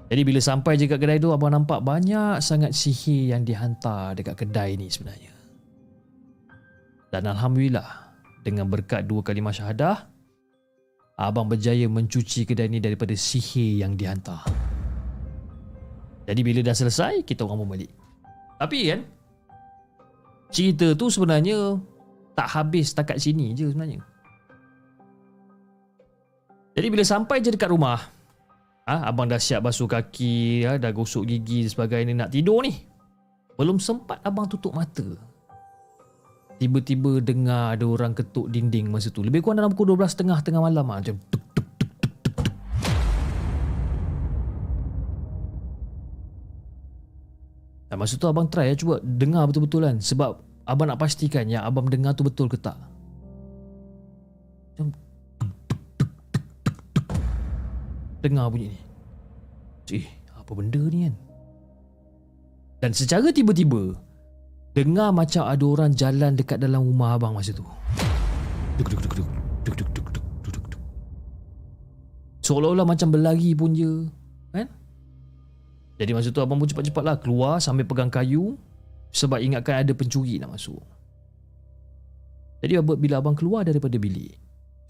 [0.09, 4.41] Jadi bila sampai je kat kedai tu abang nampak banyak sangat sihir yang dihantar dekat
[4.41, 5.33] kedai ni sebenarnya.
[7.09, 7.89] Dan alhamdulillah
[8.45, 10.09] dengan berkat dua kalimah syahadah
[11.19, 14.47] abang berjaya mencuci kedai ni daripada sihir yang dihantar.
[16.31, 17.91] Jadi bila dah selesai kita orang pun balik.
[18.59, 19.01] Tapi kan
[20.55, 21.77] cerita tu sebenarnya
[22.39, 23.99] tak habis setakat sini je sebenarnya.
[26.79, 27.99] Jadi bila sampai je dekat rumah,
[28.89, 32.73] Ha, abang dah siap basuh kaki, ha, dah gosok gigi dan sebagainya nak tidur ni.
[33.61, 35.05] Belum sempat abang tutup mata.
[36.59, 39.23] Tiba-tiba dengar ada orang ketuk dinding masa tu.
[39.23, 42.49] Lebih kurang dalam pukul 12.30 tengah malam ah, macam tuk tuk tuk tuk tuk.
[47.87, 51.63] Dan masa tu abang try ya, cuba dengar betul-betul kan sebab abang nak pastikan yang
[51.63, 52.75] abang dengar tu betul ke tak.
[54.75, 54.91] Macam
[58.19, 58.81] dengar bunyi ni.
[60.03, 61.15] Eh, apa benda ni kan?
[62.83, 63.95] Dan secara tiba-tiba,
[64.85, 67.67] dengar macam ada orang jalan dekat dalam rumah abang masa tu.
[68.79, 69.31] Duk duk duk duk.
[69.67, 70.83] Duk duk duk duk duk duk duk.
[72.47, 74.07] Seolah-olah macam berlari pun je.
[74.55, 74.71] Kan?
[75.99, 78.55] Jadi masa tu abang pun cepat-cepat lah keluar sambil pegang kayu
[79.11, 80.79] sebab ingatkan ada pencuri nak masuk.
[82.63, 84.35] Jadi bila abang keluar daripada bilik,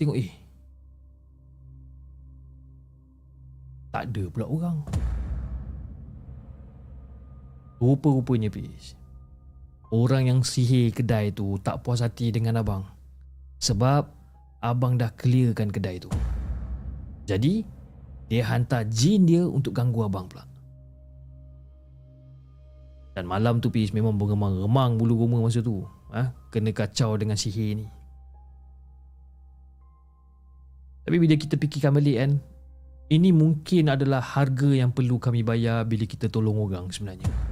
[0.01, 0.33] tengok eh,
[3.88, 4.77] Tak ada pula orang
[7.81, 8.98] Rupa-rupanya Fiz
[9.88, 12.85] Orang yang sihir kedai tu tak puas hati dengan abang.
[13.57, 14.05] Sebab
[14.61, 16.12] abang dah clearkan kedai tu.
[17.24, 17.64] Jadi
[18.29, 20.44] dia hantar jin dia untuk ganggu abang pula.
[23.16, 25.83] Dan malam tu Fiz memang beremang-remang bulu rumah masa tu.
[26.12, 26.31] Ha?
[26.53, 27.87] Kena kacau dengan sihir ni.
[31.09, 32.37] Tapi bila kita fikirkan balik kan
[33.09, 37.47] ini mungkin adalah harga yang perlu kami bayar bila kita tolong orang sebenarnya.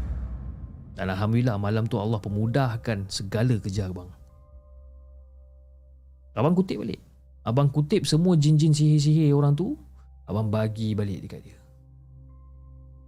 [0.97, 4.09] Dan Alhamdulillah malam tu Allah pemudahkan segala kerja abang.
[6.33, 7.01] Abang kutip balik.
[7.45, 9.77] Abang kutip semua jin-jin sihir-sihir orang tu.
[10.25, 11.59] Abang bagi balik dekat dia.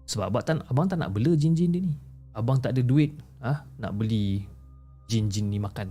[0.05, 1.97] Sebab abang tak, abang tak nak bela jin-jin dia ni.
[2.37, 4.45] Abang tak ada duit ah nak beli
[5.09, 5.89] jin-jin ni makan.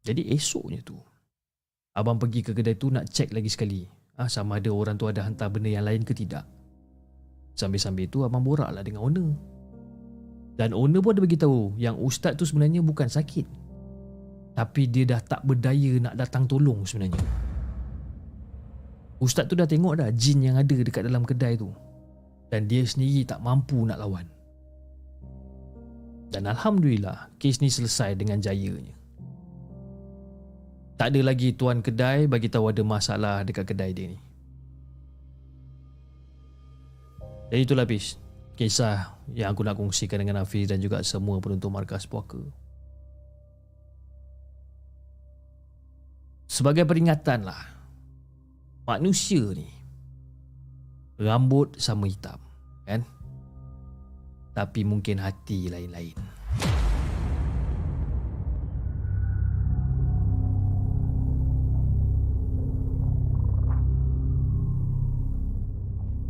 [0.00, 0.96] Jadi esoknya tu
[1.92, 3.84] Abang pergi ke kedai tu nak cek lagi sekali
[4.16, 6.48] ah, Sama ada orang tu ada hantar benda yang lain ke tidak
[7.58, 9.30] Sambil-sambil tu abang borak lah dengan owner.
[10.60, 13.48] Dan owner pun ada beritahu Yang ustaz tu sebenarnya bukan sakit.
[14.54, 17.22] Tapi dia dah tak berdaya nak datang tolong sebenarnya.
[19.20, 21.68] Ustaz tu dah tengok dah jin yang ada dekat dalam kedai tu.
[22.48, 24.26] Dan dia sendiri tak mampu nak lawan.
[26.30, 28.96] Dan Alhamdulillah kes ni selesai dengan jayanya.
[31.00, 34.18] Tak ada lagi tuan kedai bagi tahu ada masalah dekat kedai dia ni.
[37.50, 38.14] Dan itulah bis
[38.54, 42.38] kisah yang aku nak kongsikan dengan Hafiz dan juga semua penonton markas puaka.
[46.46, 47.62] Sebagai peringatan lah
[48.86, 49.70] manusia ni
[51.20, 52.42] rambut sama hitam
[52.88, 53.06] kan
[54.50, 56.39] tapi mungkin hati lain-lain.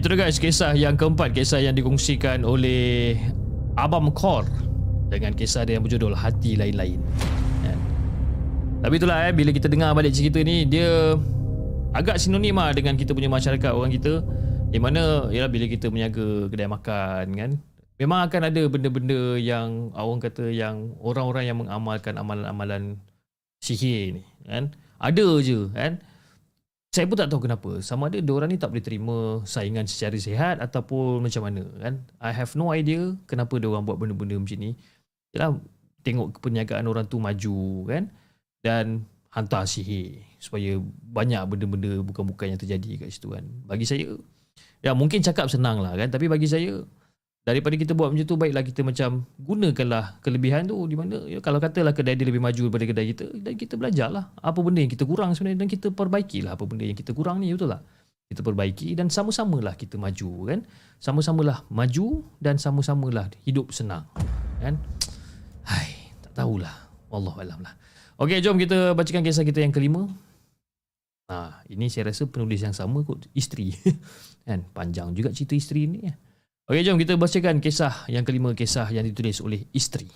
[0.00, 1.36] Itu dia guys kisah yang keempat.
[1.36, 3.20] Kisah yang dikongsikan oleh
[3.76, 4.48] Abam Kor
[5.12, 6.96] Dengan kisah dia yang berjudul Hati Lain-Lain.
[7.60, 7.76] Ya.
[8.80, 11.20] Tapi itulah eh Bila kita dengar balik cerita ni Dia
[11.92, 14.24] agak sinonim lah dengan kita punya masyarakat orang kita.
[14.72, 17.50] Di mana ialah bila kita menjaga kedai makan kan?
[18.00, 22.96] Memang akan ada benda-benda yang orang kata yang orang-orang yang mengamalkan amalan-amalan
[23.60, 24.72] sihir ni kan?
[24.96, 26.00] Ada je kan
[26.90, 27.78] saya pun tak tahu kenapa.
[27.86, 29.16] Sama ada orang ni tak boleh terima
[29.46, 32.02] saingan secara sihat ataupun macam mana kan?
[32.18, 34.74] I have no idea kenapa orang buat benda-benda macam ni.
[35.30, 35.54] Yalah,
[36.02, 38.10] tengok perniagaan orang tu maju kan?
[38.58, 43.46] Dan hantar sihir supaya banyak benda-benda bukan-bukan yang terjadi kat situ kan?
[43.70, 44.10] Bagi saya
[44.82, 46.10] ya mungkin cakap senang lah kan?
[46.10, 46.82] Tapi bagi saya
[47.40, 50.76] daripada kita buat macam tu baiklah kita macam gunakanlah kelebihan tu.
[50.86, 54.24] Di mana ya, kalau katalah kedai dia lebih maju daripada kedai kita dan kita belajarlah
[54.36, 57.52] apa benda yang kita kurang sebenarnya dan kita perbaikilah apa benda yang kita kurang ni
[57.52, 57.82] betul tak?
[58.30, 60.62] Kita perbaiki dan sama-samalah kita maju kan?
[61.02, 64.06] Sama-samalah maju dan sama-samalah hidup senang
[64.62, 64.78] kan?
[65.66, 66.70] Hai tak tahulah.
[67.10, 67.74] Wallahu alam lah.
[68.22, 70.06] Okey jom kita bacakan kisah kita yang kelima.
[71.30, 73.74] Ha, ini saya rasa penulis yang sama kot isteri.
[74.46, 76.14] kan panjang juga cerita isteri ni ya.
[76.70, 80.06] Okey, jom kita bacakan kisah yang kelima, kisah yang ditulis oleh isteri.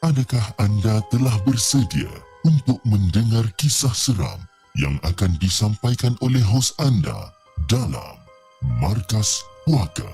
[0.00, 2.08] Adakah anda telah bersedia
[2.48, 4.40] untuk mendengar kisah seram
[4.80, 7.28] yang akan disampaikan oleh hos anda
[7.68, 8.19] dalam
[8.60, 10.04] Markas Puaka.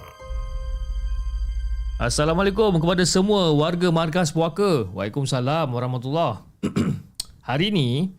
[1.98, 4.86] Assalamualaikum kepada semua warga Markas Puaka.
[4.94, 6.46] Waalaikumsalam warahmatullahi
[7.48, 8.14] Hari ini,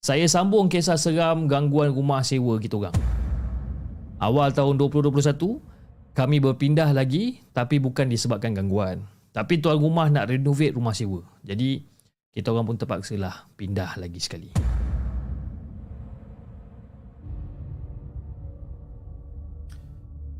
[0.00, 2.96] saya sambung kisah seram gangguan rumah sewa kita orang.
[4.16, 5.28] Awal tahun 2021,
[6.16, 9.04] kami berpindah lagi tapi bukan disebabkan gangguan.
[9.36, 11.20] Tapi tuan rumah nak renovate rumah sewa.
[11.44, 11.84] Jadi,
[12.32, 14.79] kita orang pun terpaksa lah pindah lagi sekali.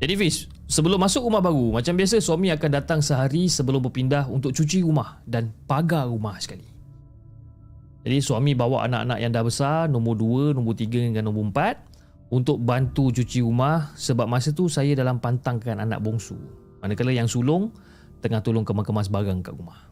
[0.01, 4.49] Jadi Fiz, sebelum masuk rumah baru, macam biasa suami akan datang sehari sebelum berpindah untuk
[4.49, 6.65] cuci rumah dan pagar rumah sekali.
[8.01, 12.57] Jadi suami bawa anak-anak yang dah besar, nombor 2, nombor 3 hingga nombor 4 untuk
[12.57, 16.33] bantu cuci rumah sebab masa tu saya dalam pantangkan anak bongsu.
[16.81, 17.69] Manakala yang sulung
[18.25, 19.85] tengah tolong kemas-kemas barang kat rumah.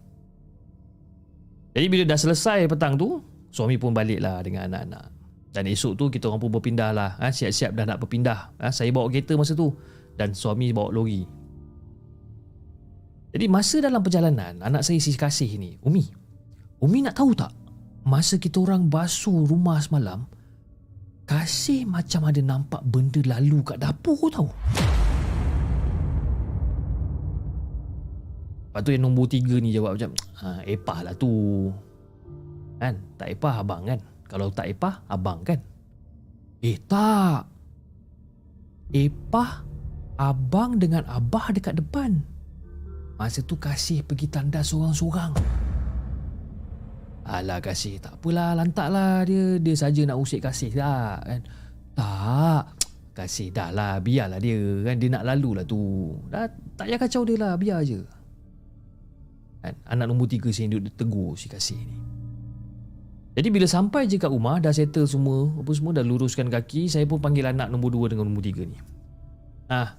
[1.78, 3.22] Jadi bila dah selesai petang tu,
[3.54, 5.06] suami pun baliklah dengan anak-anak.
[5.54, 7.14] Dan esok tu kita orang pun berpindah lah.
[7.22, 8.58] Ha, siap-siap dah nak berpindah.
[8.58, 9.70] Ha, saya bawa kereta masa tu
[10.20, 11.24] dan suami bawa lori.
[13.32, 16.04] Jadi masa dalam perjalanan anak saya si kasih ni, Umi.
[16.84, 17.56] Umi nak tahu tak?
[18.04, 20.28] Masa kita orang basuh rumah semalam,
[21.24, 24.52] kasih macam ada nampak benda lalu kat dapur tau.
[28.70, 30.14] Lepas tu yang nombor tiga ni jawab macam
[30.46, 31.74] ha, Epah lah tu
[32.78, 33.98] Kan Tak epah abang kan
[34.30, 35.58] Kalau tak epah abang kan
[36.62, 37.50] Eh tak
[38.94, 39.69] Epah
[40.20, 42.20] abang dengan abah dekat depan.
[43.16, 45.40] Masa tu Kasih pergi tanda seorang-seorang.
[47.24, 49.56] Alah Kasih, tak apalah, lantaklah dia.
[49.64, 51.42] Dia saja nak usik Kasih tak kan.
[51.96, 52.64] Tak,
[53.16, 54.96] Kasih dah lah, biarlah dia kan.
[55.00, 56.16] Dia nak lalu lah tu.
[56.28, 58.04] Dah, tak payah kacau dia lah, biar je.
[59.60, 59.76] Kan?
[59.88, 61.98] Anak nombor tiga saya duduk tegur si Kasih ni.
[63.40, 67.08] Jadi bila sampai je kat rumah, dah settle semua, apa semua, dah luruskan kaki, saya
[67.08, 68.76] pun panggil anak nombor dua dengan nombor tiga ni.
[69.70, 69.96] Ah,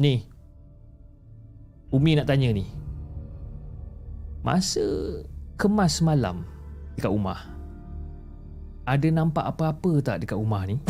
[0.00, 0.24] Ni
[1.92, 2.64] Umi nak tanya ni
[4.40, 4.82] Masa
[5.60, 6.48] kemas malam
[6.96, 7.44] dekat rumah
[8.88, 10.80] Ada nampak apa-apa tak dekat rumah ni?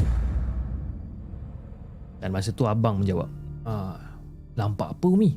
[2.23, 3.27] Dan masa tu abang menjawab
[3.67, 3.99] ah,
[4.55, 5.35] Nampak apa Umi?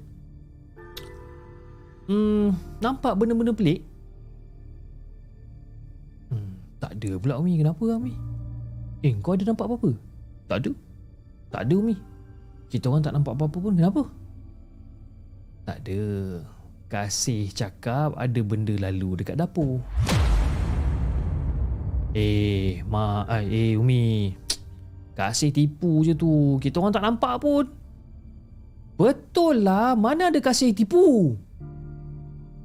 [2.05, 3.81] Hmm, nampak benda-benda pelik
[6.29, 8.13] hmm, Tak ada pula Umi, kenapa Umi?
[9.01, 9.97] Eh, kau ada nampak apa-apa?
[10.45, 10.71] Tak ada
[11.49, 11.97] Tak ada Umi
[12.69, 14.01] kita orang tak nampak apa-apa pun Kenapa?
[15.65, 16.01] Tak ada
[16.85, 19.81] Kasih cakap ada benda lalu dekat dapur.
[22.13, 24.37] Eh Ma Eh Umi.
[25.17, 26.61] Kasih tipu je tu.
[26.61, 27.65] Kita orang tak nampak pun.
[28.95, 31.35] Betul lah Mana ada kasih tipu?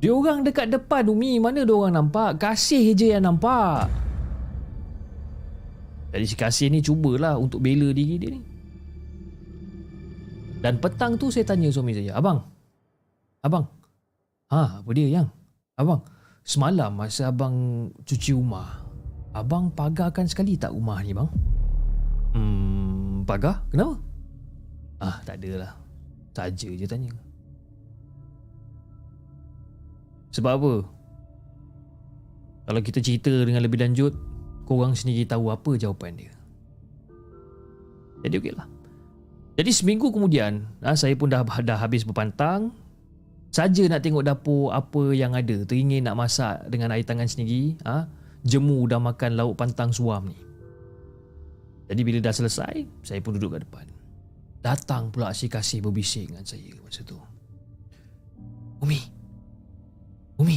[0.05, 1.41] Dia orang dekat depan Umi.
[1.41, 2.37] Mana dia orang nampak?
[2.37, 3.89] Kasih je yang nampak.
[6.13, 8.50] Jadi si kasih ni cubalah Untuk bela diri dia ni
[10.61, 12.45] dan petang tu saya tanya suami saya, "Abang.
[13.41, 13.65] Abang.
[14.53, 15.29] Ha, apa dia yang?
[15.81, 16.05] Abang,
[16.45, 18.85] semalam masa abang cuci rumah,
[19.33, 21.29] abang pagarkan sekali tak rumah ni, bang?"
[22.37, 23.65] Hmm, pagar?
[23.73, 23.99] Kenapa?
[25.01, 25.75] Ah, tak adalah.
[26.37, 27.13] Saja je tanya.
[30.31, 30.75] Sebab apa?
[32.71, 34.15] Kalau kita cerita dengan lebih lanjut,
[34.65, 36.33] korang sendiri tahu apa jawapan dia.
[38.23, 38.80] Jadi okeylah.
[39.61, 42.73] Jadi seminggu kemudian, ha, saya pun dah dah habis berpantang.
[43.53, 45.69] Saja nak tengok dapur apa yang ada.
[45.69, 47.77] Teringin nak masak dengan air tangan sendiri.
[47.85, 48.09] Ha,
[48.41, 50.39] jemu dah makan lauk pantang suam ni.
[51.93, 53.85] Jadi bila dah selesai, saya pun duduk kat depan.
[54.65, 57.21] Datang pula si kasih berbising dengan saya masa tu.
[58.81, 58.97] Umi.
[60.41, 60.57] Umi.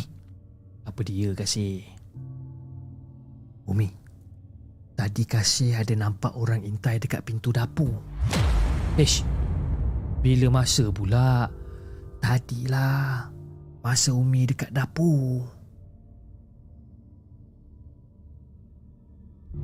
[0.88, 1.84] Apa dia kasih?
[3.68, 3.92] Umi.
[4.96, 8.00] Tadi kasih ada nampak orang intai dekat pintu dapur.
[8.94, 9.26] Ish.
[10.22, 11.50] Bila masa pula?
[12.22, 13.34] Tadilah.
[13.82, 15.50] Masa Umi dekat dapur.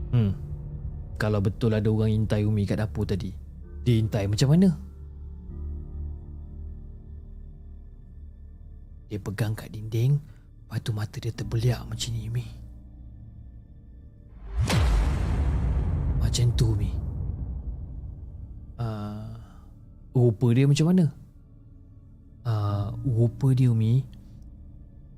[0.09, 0.33] Hmm.
[1.19, 3.29] Kalau betul ada orang intai Umi kat dapur tadi,
[3.83, 4.69] dia intai macam mana?
[9.09, 12.47] Dia pegang kat dinding, lepas tu mata dia terbeliak macam ni, Umi.
[16.23, 17.08] Macam tu, Umi.
[18.79, 19.35] Uh,
[20.15, 21.05] rupa dia macam mana?
[22.47, 24.07] Uh, rupa dia, Umi.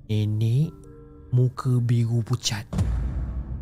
[0.10, 0.74] Nenek,
[1.30, 2.66] muka biru pucat.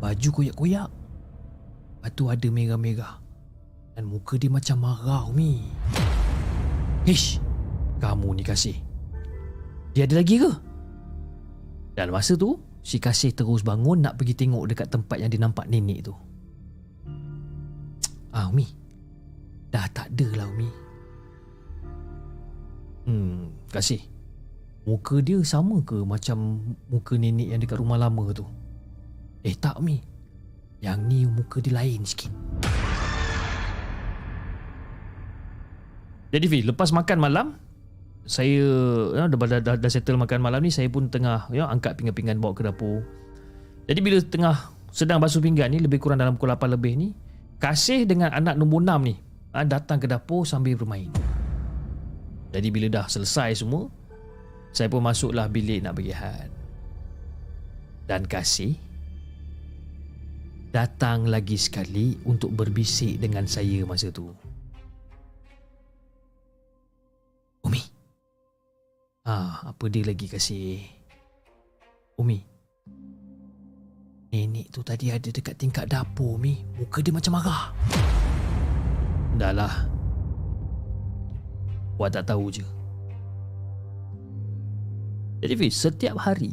[0.00, 0.88] Baju koyak-koyak.
[0.88, 3.20] Lepas tu ada merah-merah.
[3.92, 5.68] Dan muka dia macam marah, Umi.
[7.04, 7.36] Hish,
[8.00, 8.80] kamu ni kasih.
[9.92, 10.50] Dia ada lagi ke?
[11.92, 15.68] Dan masa tu, si kasih terus bangun nak pergi tengok dekat tempat yang dia nampak
[15.68, 16.16] nenek tu.
[18.32, 18.79] Ah, Umi.
[19.70, 20.70] Dah tak ada lah, Umi.
[23.06, 24.02] Hmm, kasih.
[24.82, 26.58] Muka dia sama ke macam
[26.90, 28.42] muka nenek yang dekat rumah lama tu?
[29.46, 30.02] Eh, tak, Umi.
[30.82, 32.34] Yang ni muka dia lain sikit.
[36.30, 37.46] Jadi Fi, lepas makan malam,
[38.26, 38.62] saya
[39.14, 42.38] ya, dah, dah, dah, dah settle makan malam ni, saya pun tengah ya, angkat pinggan-pinggan
[42.42, 43.02] bawa ke dapur.
[43.86, 47.08] Jadi bila tengah sedang basuh pinggan ni, lebih kurang dalam pukul 8 lebih ni,
[47.60, 49.20] Kasih dengan anak nombor 6 ni
[49.52, 51.10] datang ke dapur sambil bermain.
[52.50, 53.86] Jadi bila dah selesai semua,
[54.70, 56.50] saya pun masuklah bilik nak berehat.
[58.06, 58.74] Dan Kasih
[60.70, 64.30] datang lagi sekali untuk berbisik dengan saya masa tu.
[67.66, 67.82] Umi.
[69.26, 70.80] Ah, apa dia lagi kasih?
[72.18, 72.38] Umi.
[74.30, 76.62] Nenek tu tadi ada dekat tingkat dapur, Mi.
[76.78, 77.74] Muka dia macam marah.
[79.36, 79.74] Dah lah.
[82.00, 82.64] Buat tak tahu je.
[85.40, 86.52] Jadi Fiz, setiap hari,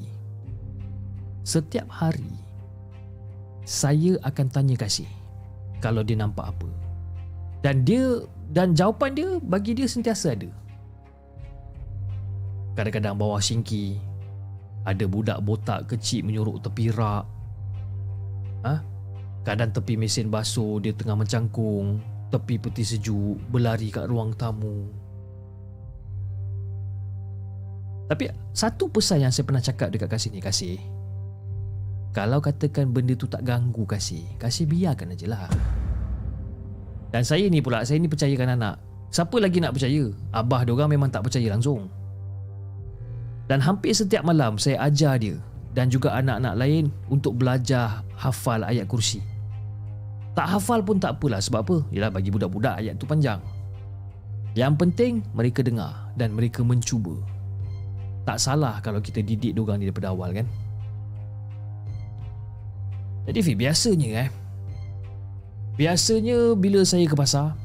[1.44, 2.32] setiap hari,
[3.68, 5.08] saya akan tanya kasih
[5.84, 6.70] kalau dia nampak apa.
[7.60, 10.48] Dan dia, dan jawapan dia bagi dia sentiasa ada.
[12.80, 14.00] Kadang-kadang bawah singki,
[14.88, 17.28] ada budak botak kecil menyuruk tepi rak,
[18.64, 18.80] ha?
[19.44, 24.88] Kadang tepi mesin basuh dia tengah mencangkung Tepi peti sejuk Berlari kat ruang tamu.
[28.08, 30.80] Tapi satu pesan yang saya pernah cakap dekat Kasih ni Kasih.
[32.16, 35.48] Kalau katakan benda tu tak ganggu Kasih Kasih biarkan aje lah.
[37.12, 38.76] Dan saya ni pula Saya ni percayakan anak.
[39.12, 40.12] Siapa lagi nak percaya?
[40.36, 41.88] Abah diorang memang tak percaya langsung.
[43.48, 45.40] Dan hampir setiap malam Saya ajar dia
[45.78, 49.22] dan juga anak-anak lain untuk belajar hafal ayat kursi.
[50.38, 51.78] Tak hafal pun tak apalah sebab apa?
[51.90, 53.42] Yalah bagi budak-budak ayat tu panjang.
[54.54, 57.18] Yang penting mereka dengar dan mereka mencuba.
[58.22, 60.46] Tak salah kalau kita didik diorang ni daripada awal kan?
[63.28, 64.30] Jadi Fi, biasanya eh
[65.76, 67.60] Biasanya bila saya ke pasar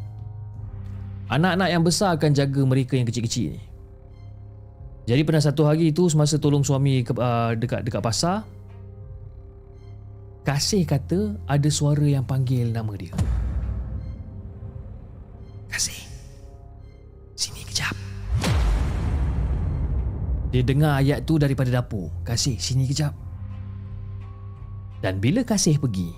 [1.31, 3.63] Anak-anak yang besar akan jaga mereka yang kecil-kecil ni
[5.03, 8.47] jadi pernah satu hari itu semasa tolong suami ke, uh, dekat dekat pasar
[10.43, 13.15] Kasih kata ada suara yang panggil nama dia.
[15.71, 16.03] Kasih.
[17.39, 17.95] Sini kejap.
[20.51, 22.11] Dia dengar ayat tu daripada dapur.
[22.27, 23.15] Kasih, sini kejap.
[24.99, 26.11] Dan bila Kasih pergi,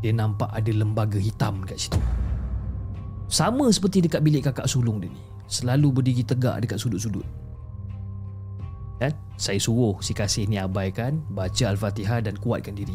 [0.00, 2.00] dia nampak ada lembaga hitam kat situ.
[3.28, 5.22] Sama seperti dekat bilik kakak sulung dia ni.
[5.44, 7.24] Selalu berdiri tegak dekat sudut-sudut
[9.02, 12.94] kan saya suruh si kasih ni abaikan baca al-fatihah dan kuatkan diri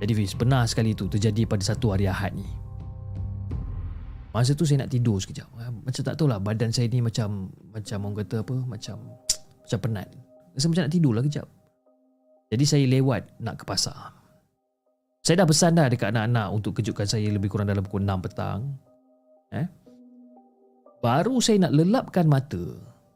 [0.00, 2.48] jadi Fiz benar sekali tu terjadi pada satu hari Ahad ni.
[4.32, 5.44] Masa tu saya nak tidur sekejap.
[5.60, 8.96] Ah, macam tak tahulah badan saya ni macam macam orang kata apa macam
[9.68, 10.08] macam penat.
[10.56, 11.46] Rasa macam nak tidur lah kejap.
[12.50, 14.16] Jadi saya lewat nak ke pasar.
[15.20, 18.72] Saya dah pesan dah dekat anak-anak untuk kejutkan saya lebih kurang dalam pukul 6 petang.
[19.52, 19.68] Eh?
[21.04, 22.60] Baru saya nak lelapkan mata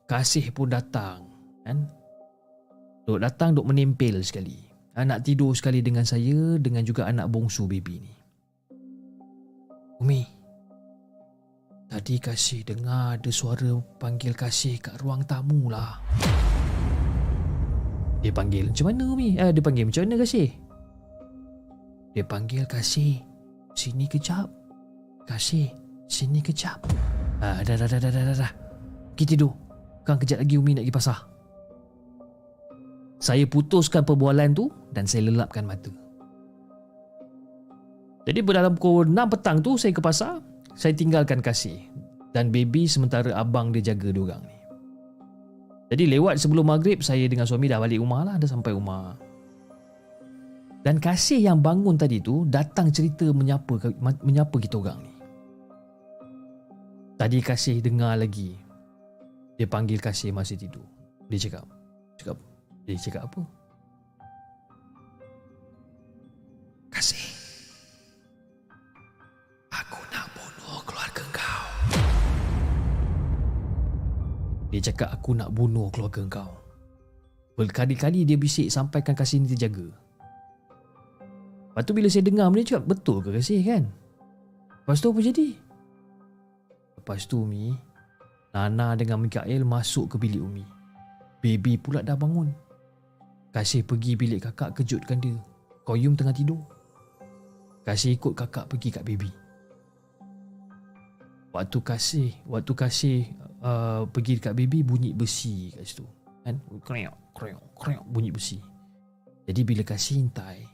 [0.04, 1.24] Kasih pun datang
[1.64, 1.88] kan?
[3.08, 7.66] Duk datang duk menempel sekali ah, nak tidur sekali dengan saya dengan juga anak bongsu
[7.66, 8.14] baby ni.
[10.02, 10.22] Umi,
[11.86, 16.02] tadi kasih dengar ada suara panggil kasih kat ruang tamu lah.
[18.24, 19.36] Dia panggil macam mana Umi?
[19.36, 20.48] Eh, dia panggil macam mana kasih?
[22.16, 23.20] Dia panggil kasih.
[23.74, 24.48] Sini kejap.
[25.26, 25.68] Kasih,
[26.08, 26.78] sini kejap.
[27.42, 28.52] Ah, dah, dah, dah, dah, dah, dah, dah.
[29.12, 29.52] Pergi tidur.
[30.06, 31.33] Kan kejap lagi Umi nak pergi pasar.
[33.24, 35.88] Saya putuskan perbualan tu dan saya lelapkan mata.
[38.28, 40.44] Jadi dalam pukul 6 petang tu saya ke pasar,
[40.76, 41.80] saya tinggalkan kasih
[42.36, 44.58] dan baby sementara abang dia jaga dia orang ni.
[45.88, 49.16] Jadi lewat sebelum maghrib saya dengan suami dah balik rumah lah, dah sampai rumah.
[50.84, 53.88] Dan kasih yang bangun tadi tu datang cerita menyapa
[54.20, 55.14] menyapa kita orang ni.
[57.16, 58.52] Tadi kasih dengar lagi.
[59.56, 60.84] Dia panggil kasih masih tidur.
[61.30, 61.64] Dia cakap,
[62.20, 62.36] cakap,
[62.84, 63.40] dia cakap apa?
[66.92, 67.24] Kasih.
[69.72, 71.64] Aku nak bunuh keluarga kau.
[74.68, 76.52] Dia cakap aku nak bunuh keluarga kau.
[77.56, 79.88] Berkali-kali dia bisik sampaikan kasih ni terjaga.
[81.72, 83.88] Lepas tu bila saya dengar benda cakap betul ke kasih kan?
[84.84, 85.48] Lepas tu apa jadi?
[87.00, 87.72] Lepas tu Umi,
[88.52, 90.66] Nana dengan Mikael masuk ke bilik Umi.
[91.40, 92.63] Baby pula dah bangun.
[93.54, 95.38] Kasih pergi bilik kakak kejutkan dia.
[95.86, 96.58] Koyum tengah tidur.
[97.86, 99.30] Kasih ikut kakak pergi kat baby.
[101.54, 103.18] Waktu kasih, waktu kasih
[103.62, 106.02] uh, pergi dekat baby bunyi besi kat situ.
[106.42, 106.58] Kan?
[106.82, 108.58] Kreok, kreok, kreok bunyi besi.
[109.46, 110.66] Jadi bila kasih intai,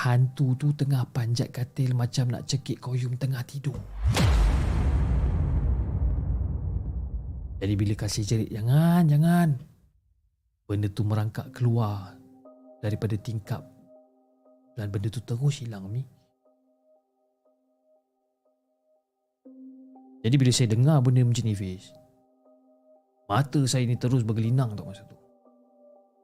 [0.00, 3.76] hantu tu tengah panjat katil macam nak cekik koyum tengah tidur.
[7.60, 9.69] Jadi bila kasih jerit, jangan, jangan.
[10.70, 12.14] Benda tu merangkak keluar
[12.78, 13.66] daripada tingkap
[14.78, 16.06] dan benda tu terus hilang Mi.
[20.22, 21.90] Jadi bila saya dengar benda macam ni Fiz,
[23.26, 25.18] mata saya ni terus bergelinang tak masa tu.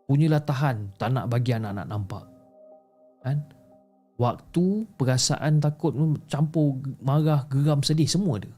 [0.07, 2.24] Punyalah tahan, tak nak bagi anak-anak nampak.
[3.26, 3.42] Kan?
[4.14, 5.90] Waktu, perasaan takut,
[6.30, 8.53] campur marah, geram, sedih, semua ada.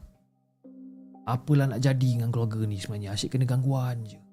[1.25, 4.28] Apalah nak jadi dengan keluarga ni sebenarnya, asyik kena gangguan je.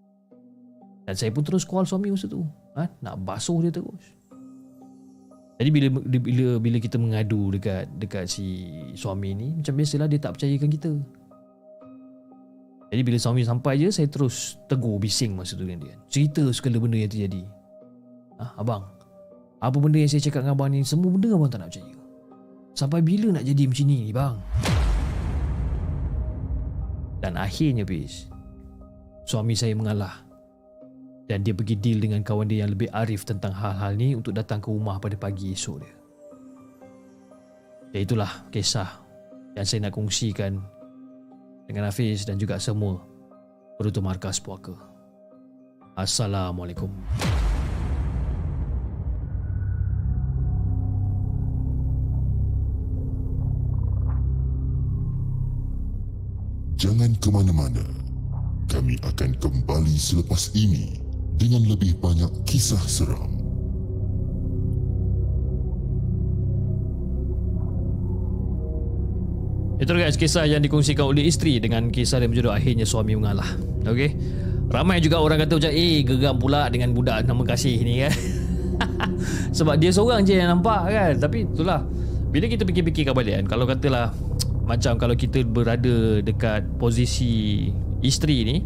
[1.06, 2.42] Dan saya pun terus call suami masa tu.
[2.74, 2.90] Ha?
[3.00, 4.02] Nak basuh dia terus.
[5.56, 10.36] Jadi bila bila bila kita mengadu dekat dekat si suami ni, macam biasalah dia tak
[10.36, 10.92] percayakan kita.
[12.92, 15.94] Jadi bila suami sampai je, saya terus tegur bising masa tu dengan dia.
[16.06, 17.42] Cerita segala benda yang terjadi.
[18.36, 18.84] Ha, abang.
[19.58, 21.96] Apa benda yang saya cakap dengan abang ni, semua benda abang tak nak percaya.
[22.76, 24.36] Sampai bila nak jadi macam ni, bang?
[27.24, 28.28] Dan akhirnya, bis,
[29.24, 30.25] suami saya mengalah
[31.26, 34.62] dan dia pergi deal dengan kawan dia yang lebih arif tentang hal-hal ni untuk datang
[34.62, 35.94] ke rumah pada pagi esok dia.
[37.90, 39.02] Ya itulah kisah
[39.58, 40.62] yang saya nak kongsikan
[41.66, 43.02] dengan Hafiz dan juga semua
[43.74, 44.72] Perutu Markas Puaka.
[45.98, 46.92] Assalamualaikum.
[56.76, 57.82] Jangan ke mana-mana.
[58.68, 61.05] Kami akan kembali selepas ini
[61.36, 63.36] dengan lebih banyak kisah seram.
[69.76, 73.46] Itu guys kisah yang dikongsikan oleh isteri dengan kisah yang berjudul akhirnya suami mengalah.
[73.84, 74.16] Okey.
[74.72, 78.12] Ramai juga orang kata macam eh geram pula dengan budak nama kasih ni kan.
[79.56, 81.12] Sebab dia seorang je yang nampak kan.
[81.20, 81.84] Tapi itulah
[82.32, 84.10] bila kita fikir-fikir balik kan kalau katalah
[84.66, 87.68] macam kalau kita berada dekat posisi
[88.02, 88.56] isteri ni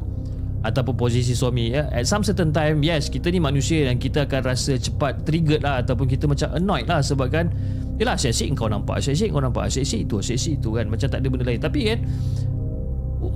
[0.60, 1.88] ataupun posisi suami ya.
[1.88, 5.80] At some certain time yes kita ni manusia dan kita akan rasa cepat triggered lah
[5.80, 7.48] ataupun kita macam annoyed lah sebab kan
[7.96, 10.86] yalah asyik-asyik kau nampak asyik-asyik kau nampak asyik-asyik itu asyik-asyik itu kan.
[10.88, 11.60] Macam tak ada benda lain.
[11.60, 11.98] Tapi kan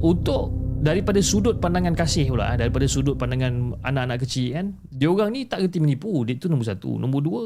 [0.04, 0.52] untuk
[0.84, 5.48] daripada sudut pandangan kasih pula eh, daripada sudut pandangan anak-anak kecil kan dia orang ni
[5.48, 6.28] tak kerti menipu.
[6.28, 7.00] Dia tu nombor satu.
[7.00, 7.42] Nombor dua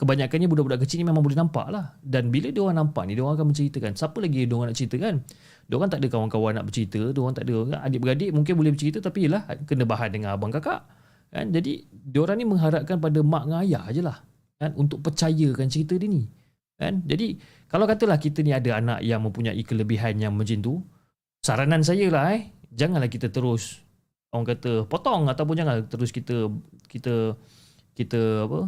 [0.00, 2.00] kebanyakannya budak-budak kecil ni memang boleh nampak lah.
[2.00, 3.92] Dan bila dia orang nampak ni dia orang akan menceritakan.
[3.92, 5.14] Siapa lagi dia orang nak ceritakan
[5.70, 9.46] dia tak ada kawan-kawan nak bercerita, dia tak ada adik-beradik mungkin boleh bercerita tapi ialah
[9.62, 10.82] kena bahan dengan abang kakak.
[11.30, 11.54] Kan?
[11.54, 14.18] Jadi dia ni mengharapkan pada mak dengan ayah je lah
[14.58, 16.26] kan untuk percayakan cerita dia ni.
[16.74, 17.06] Kan?
[17.06, 17.38] Jadi
[17.70, 20.74] kalau katalah kita ni ada anak yang mempunyai kelebihan yang macam tu,
[21.38, 23.78] saranan saya lah eh, janganlah kita terus
[24.34, 26.50] orang kata potong ataupun jangan terus kita
[26.86, 27.34] kita
[27.94, 28.60] kita apa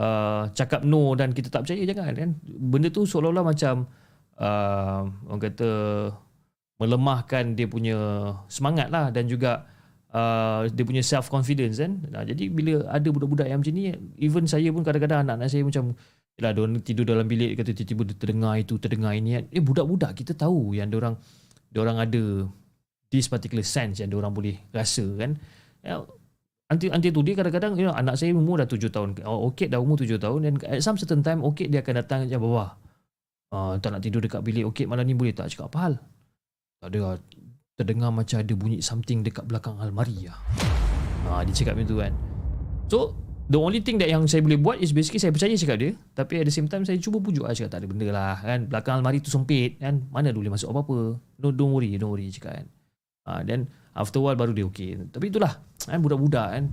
[0.00, 2.30] uh, cakap no dan kita tak percaya jangan kan.
[2.44, 3.88] Benda tu seolah-olah macam
[4.36, 5.68] uh, orang kata
[6.76, 7.96] melemahkan dia punya
[8.52, 9.64] semangat lah dan juga
[10.12, 12.04] uh, dia punya self confidence kan.
[12.12, 15.96] Nah, jadi bila ada budak-budak yang macam ni, even saya pun kadang-kadang anak-anak saya macam
[16.36, 19.44] Yalah, dia tidur dalam bilik kata tiba-tiba terdengar itu, terdengar ini kan.
[19.48, 21.16] Eh budak-budak kita tahu yang dia orang
[21.72, 22.44] dia orang ada
[23.08, 25.32] this particular sense yang dia orang boleh rasa kan.
[25.80, 26.04] Ya,
[26.66, 29.22] Nanti nanti tu dia kadang-kadang you know, anak saya umur dah tujuh tahun.
[29.22, 32.20] Oh, okay dah umur tujuh tahun dan at some certain time okay dia akan datang
[32.26, 32.74] je bawah.
[33.54, 34.66] Uh, tak nak tidur dekat bilik.
[34.74, 35.94] Okay malam ni boleh tak cakap apa hal?
[36.80, 37.20] Tak ada
[37.76, 40.38] terdengar macam ada bunyi something dekat belakang almari lah.
[41.26, 42.12] Uh, dia cakap macam tu kan.
[42.86, 42.98] So
[43.50, 45.92] the only thing that yang saya boleh buat is basically saya percaya cakap dia.
[46.16, 48.68] Tapi at the same time saya cuba pujuk lah cakap tak ada benda lah kan.
[48.68, 50.04] Belakang almari tu sempit kan.
[50.08, 51.20] Mana boleh masuk apa-apa.
[51.42, 52.66] No don't worry don't worry cakap kan.
[53.26, 53.66] Uh, then
[53.96, 54.92] After a while baru dia okay.
[55.08, 55.56] Tapi itulah
[55.88, 56.64] kan budak-budak kan.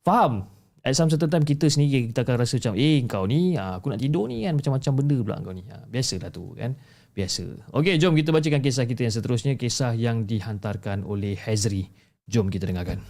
[0.00, 0.48] Faham?
[0.80, 3.90] At some certain time kita sendiri kita akan rasa macam eh kau ni ah, aku
[3.92, 5.62] nak tidur ni kan macam-macam benda pula kau ni.
[5.68, 6.72] Ha, biasalah tu kan.
[7.16, 7.72] Biasa.
[7.72, 9.56] Okay jom kita bacakan kisah kita yang seterusnya.
[9.56, 11.88] Kisah yang dihantarkan oleh Hazri.
[12.28, 13.00] Jom kita dengarkan.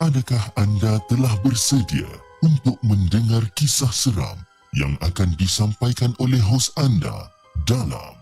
[0.00, 2.08] Adakah anda telah bersedia
[2.40, 4.40] untuk mendengar kisah seram
[4.74, 7.30] yang akan disampaikan oleh hos anda
[7.68, 8.18] dalam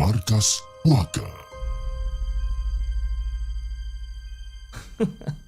[0.00, 1.26] Markas Puaka?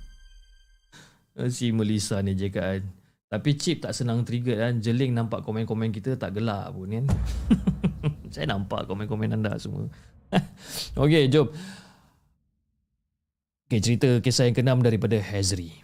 [1.56, 2.82] si Melissa ni je kan.
[3.28, 4.74] Tapi chip tak senang trigger kan.
[4.80, 7.06] Jeling nampak komen-komen kita tak gelak pun kan.
[8.34, 9.86] Saya nampak komen-komen anda semua.
[11.02, 11.48] Okey, jom.
[13.68, 15.76] Okay, cerita kisah yang keenam daripada Hazri.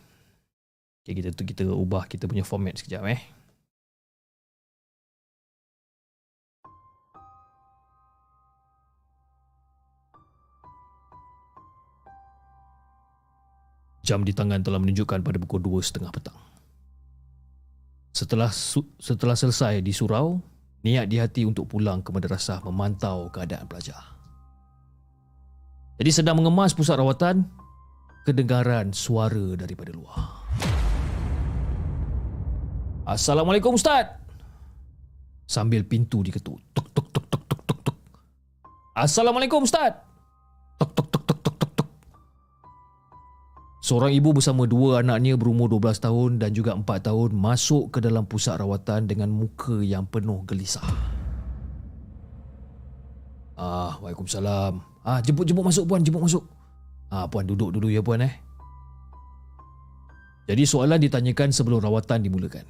[1.04, 3.20] Okay, kita kita ubah kita punya format sekejap eh.
[14.04, 16.36] Jam di tangan telah menunjukkan pada pukul dua setengah petang.
[18.12, 18.52] Setelah
[19.00, 20.44] setelah selesai di surau,
[20.84, 24.12] niat di hati untuk pulang ke madrasah memantau keadaan pelajar.
[25.96, 27.48] Jadi sedang mengemas pusat rawatan,
[28.28, 30.44] kedengaran suara daripada luar.
[33.08, 34.20] Assalamualaikum Ustaz.
[35.48, 36.60] Sambil pintu diketuk.
[36.76, 37.96] Tuk tuk tuk tuk tuk tuk.
[38.92, 39.96] Assalamualaikum Ustaz.
[40.76, 41.13] Tuk tuk.
[43.84, 48.24] Seorang ibu bersama dua anaknya berumur 12 tahun dan juga 4 tahun masuk ke dalam
[48.24, 50.80] pusat rawatan dengan muka yang penuh gelisah.
[53.60, 54.80] Ah, Waalaikumsalam.
[55.04, 56.48] Ah, jemput-jemput masuk puan, jemput masuk.
[57.12, 58.32] Ha, puan duduk dulu ya puan eh.
[60.48, 62.64] Jadi soalan ditanyakan sebelum rawatan dimulakan.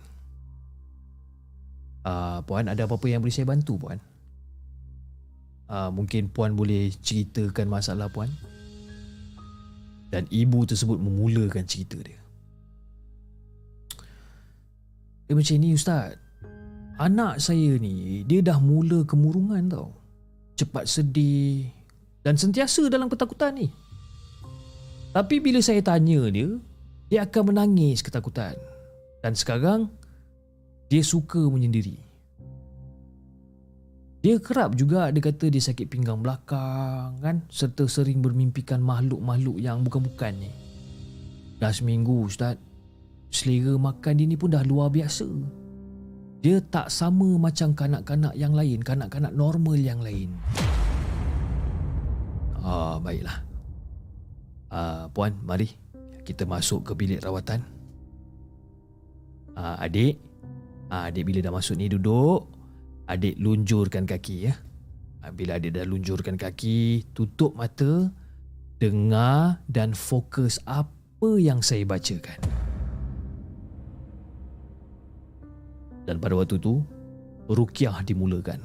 [2.02, 4.02] Uh, puan ada apa-apa yang boleh saya bantu puan?
[5.70, 8.34] Uh, mungkin puan boleh ceritakan masalah puan?
[10.14, 12.22] Dan ibu tersebut memulakan cerita dia.
[15.26, 16.14] Eh macam ni ustaz.
[17.02, 19.90] Anak saya ni dia dah mula kemurungan tau.
[20.54, 21.66] Cepat sedih
[22.22, 23.66] dan sentiasa dalam ketakutan ni.
[25.10, 26.46] Tapi bila saya tanya dia,
[27.10, 28.54] dia akan menangis ketakutan.
[29.18, 29.90] Dan sekarang,
[30.86, 31.98] dia suka menyendiri.
[34.24, 39.84] Dia kerap juga dia kata dia sakit pinggang belakang kan serta sering bermimpikan makhluk-makhluk yang
[39.84, 40.48] bukan-bukan ni.
[41.60, 42.56] Dah seminggu Ustaz,
[43.28, 45.28] selera makan dia ni pun dah luar biasa.
[46.40, 50.32] Dia tak sama macam kanak-kanak yang lain, kanak-kanak normal yang lain.
[52.64, 53.44] Ah, baiklah.
[54.72, 55.68] Uh, puan, mari
[56.24, 57.60] kita masuk ke bilik rawatan.
[59.52, 60.16] Uh, adik,
[60.88, 62.53] uh, adik bila dah masuk ni duduk,
[63.08, 64.54] adik lunjurkan kaki ya.
[65.24, 68.12] Uh, bila adik dah lunjurkan kaki, tutup mata,
[68.80, 72.40] dengar dan fokus apa yang saya bacakan.
[76.04, 76.84] Dan pada waktu tu,
[77.48, 78.60] rukyah dimulakan.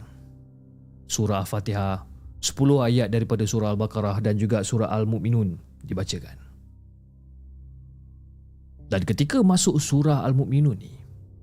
[1.08, 2.04] Surah Al-Fatihah,
[2.44, 5.56] 10 ayat daripada surah Al-Baqarah dan juga surah Al-Mu'minun
[5.88, 6.36] dibacakan.
[8.92, 10.99] Dan ketika masuk surah Al-Mu'minun ni,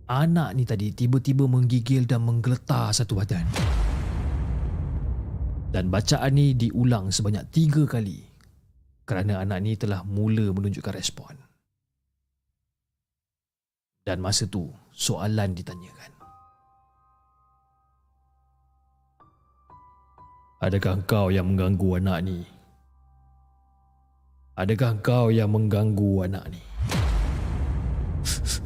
[0.07, 3.47] anak ni tadi tiba-tiba menggigil dan menggeletar satu badan.
[5.75, 8.23] Dan bacaan ni diulang sebanyak tiga kali
[9.03, 11.35] kerana anak ni telah mula menunjukkan respon.
[14.07, 16.15] Dan masa tu, soalan ditanyakan.
[20.63, 22.39] Adakah kau yang mengganggu anak ni?
[24.57, 26.63] Adakah kau yang mengganggu anak ni?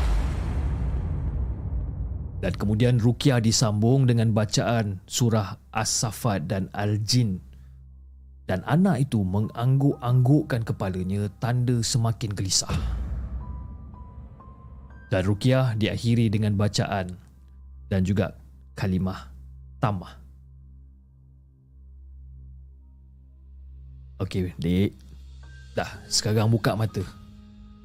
[2.41, 7.37] Dan kemudian Rukiah disambung dengan bacaan surah As-Safat dan Al-Jin.
[8.49, 12.73] Dan anak itu mengangguk-anggukkan kepalanya tanda semakin gelisah.
[15.13, 17.13] Dan Rukiah diakhiri dengan bacaan
[17.93, 18.33] dan juga
[18.73, 19.29] kalimah
[19.77, 20.17] tamah.
[24.17, 24.97] Okey, dek.
[25.77, 27.20] Dah, sekarang buka mata.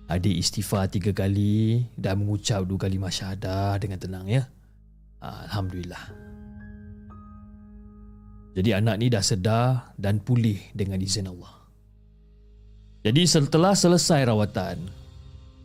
[0.06, 4.46] Adik istighfar tiga kali dan mengucap dua kali masyahadah dengan tenang ya.
[5.18, 6.14] Alhamdulillah.
[8.54, 11.52] Jadi anak ni dah sedar dan pulih dengan izin Allah.
[13.02, 14.78] Jadi setelah selesai rawatan,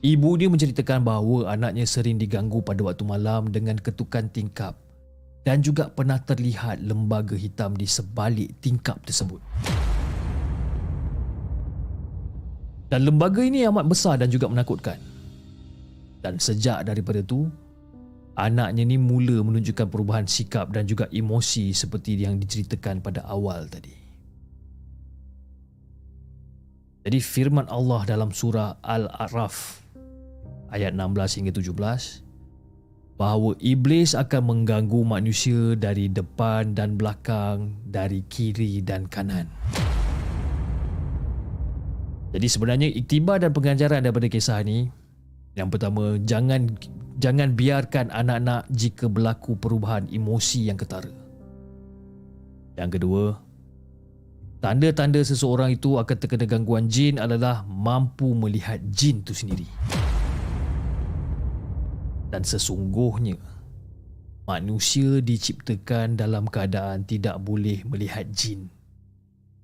[0.02, 4.74] ibu dia menceritakan bahawa anaknya sering diganggu pada waktu malam dengan ketukan tingkap
[5.46, 9.42] dan juga pernah terlihat lembaga hitam di sebalik tingkap tersebut.
[12.92, 15.00] Dan lembaga ini amat besar dan juga menakutkan.
[16.20, 17.48] Dan sejak daripada itu,
[18.36, 23.96] anaknya ni mula menunjukkan perubahan sikap dan juga emosi seperti yang diceritakan pada awal tadi.
[27.08, 29.82] Jadi firman Allah dalam surah Al-A'raf
[30.70, 38.84] ayat 16 hingga 17 bahawa iblis akan mengganggu manusia dari depan dan belakang, dari kiri
[38.86, 39.50] dan kanan.
[42.32, 44.88] Jadi sebenarnya iktibar dan pengajaran daripada kisah ini
[45.51, 46.79] yang pertama jangan
[47.19, 51.11] jangan biarkan anak-anak jika berlaku perubahan emosi yang ketara.
[52.79, 53.36] Yang kedua,
[54.63, 59.67] tanda-tanda seseorang itu akan terkena gangguan jin adalah mampu melihat jin itu sendiri.
[62.32, 63.36] Dan sesungguhnya
[64.47, 68.71] manusia diciptakan dalam keadaan tidak boleh melihat jin.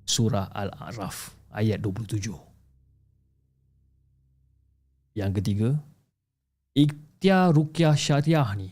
[0.04, 2.47] Surah Al-A'raf ayat 27.
[5.18, 5.70] Yang ketiga,
[6.78, 8.70] ikhtiar rukyah syariah ni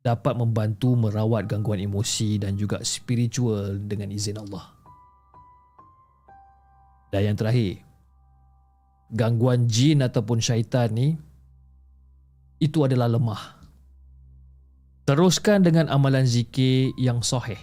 [0.00, 4.64] dapat membantu merawat gangguan emosi dan juga spiritual dengan izin Allah.
[7.12, 7.84] Dan yang terakhir,
[9.12, 11.20] gangguan jin ataupun syaitan ni
[12.64, 13.60] itu adalah lemah.
[15.04, 17.60] Teruskan dengan amalan zikir yang sahih.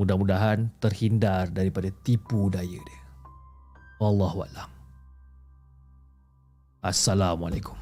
[0.00, 3.02] Mudah-mudahan terhindar daripada tipu daya dia.
[4.00, 4.77] Wallahualam.
[6.78, 7.74] Assalamualaikum.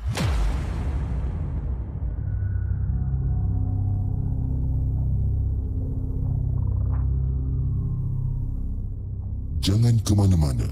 [9.60, 10.64] Jangan ke mana-mana.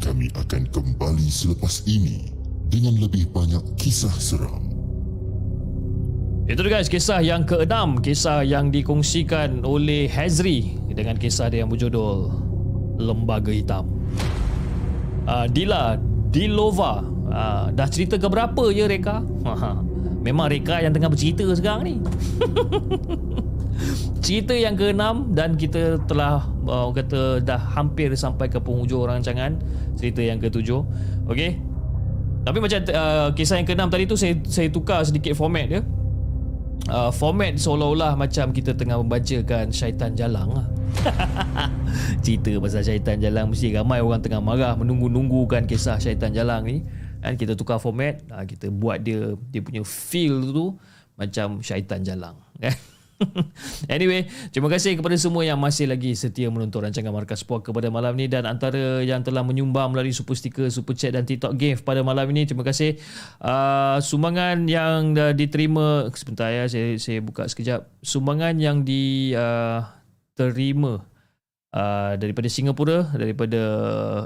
[0.00, 2.32] Kami akan kembali selepas ini
[2.72, 4.64] dengan lebih banyak kisah seram.
[6.48, 11.68] Itu dia guys, kisah yang keenam, kisah yang dikongsikan oleh Hazri dengan kisah dia yang
[11.68, 12.32] berjudul
[13.04, 13.84] Lembaga Hitam.
[15.28, 16.00] Uh, Dila,
[16.32, 19.16] Dilova Ha, dah cerita ke berapa je Reka?
[19.44, 19.70] Ha,
[20.22, 21.94] memang Reka yang tengah bercerita sekarang ni.
[24.24, 29.60] cerita yang keenam dan kita telah uh, kata dah hampir sampai ke penghujung rancangan
[29.98, 30.80] cerita yang ketujuh.
[31.28, 31.60] Okey.
[32.44, 35.82] Tapi macam uh, kisah yang keenam tadi tu saya saya tukar sedikit format dia.
[36.84, 40.66] Uh, format seolah-olah macam kita tengah membacakan syaitan jalang lah.
[42.24, 46.80] cerita pasal syaitan jalang mesti ramai orang tengah marah menunggu-nunggukan kisah syaitan jalang ni
[47.24, 50.76] kan kita tukar format ha, kita buat dia dia punya feel tu
[51.16, 52.76] macam syaitan jalang kan
[53.94, 58.18] anyway, terima kasih kepada semua yang masih lagi setia menonton rancangan Markas Puak kepada malam
[58.18, 62.02] ni dan antara yang telah menyumbang melalui super sticker, super chat dan TikTok game pada
[62.02, 62.42] malam ini.
[62.42, 62.98] Terima kasih.
[63.38, 67.86] Uh, sumbangan yang uh, diterima sebentar ya, saya saya buka sekejap.
[68.02, 71.00] Sumbangan yang diterima uh,
[71.74, 73.62] uh, daripada Singapura daripada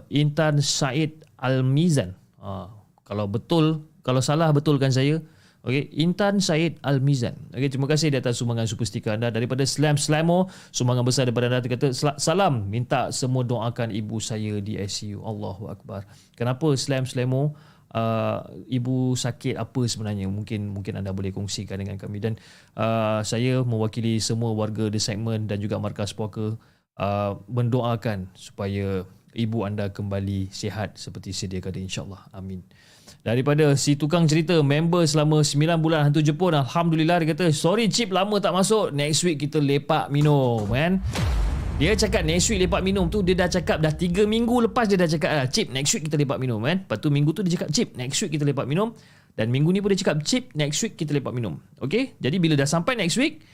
[0.08, 2.16] Intan Said Al-Mizan.
[2.40, 2.77] Uh,
[3.08, 5.24] kalau betul, kalau salah betulkan saya.
[5.66, 7.34] Okey, Intan Said Al-Mizan.
[7.50, 10.46] Okey, terima kasih di atas sumbangan super stiker anda daripada Slam Slamo.
[10.70, 15.18] Sumbangan besar daripada anda kata salam minta semua doakan ibu saya di ICU.
[15.18, 16.06] Allahu akbar.
[16.38, 17.58] Kenapa Slam Slamo
[17.90, 18.38] uh,
[18.70, 20.30] ibu sakit apa sebenarnya?
[20.30, 22.38] Mungkin mungkin anda boleh kongsikan dengan kami dan
[22.78, 26.54] uh, saya mewakili semua warga The Segment dan juga markas puaka
[27.02, 29.02] uh, mendoakan supaya
[29.34, 32.30] ibu anda kembali sihat seperti sedia kala insya-Allah.
[32.30, 32.62] Amin
[33.26, 38.14] daripada si tukang cerita member selama 9 bulan hantu Jepun Alhamdulillah dia kata sorry chip
[38.14, 41.02] lama tak masuk next week kita lepak minum kan
[41.78, 44.98] dia cakap next week lepak minum tu dia dah cakap dah 3 minggu lepas dia
[44.98, 47.58] dah cakap ah, chip next week kita lepak minum kan lepas tu minggu tu dia
[47.58, 48.94] cakap chip next week kita lepak minum
[49.38, 51.62] Dan minggu ni pun dia cakap chip, next week kita lepak minum.
[51.78, 52.18] Okay?
[52.18, 53.46] Jadi bila dah sampai next week,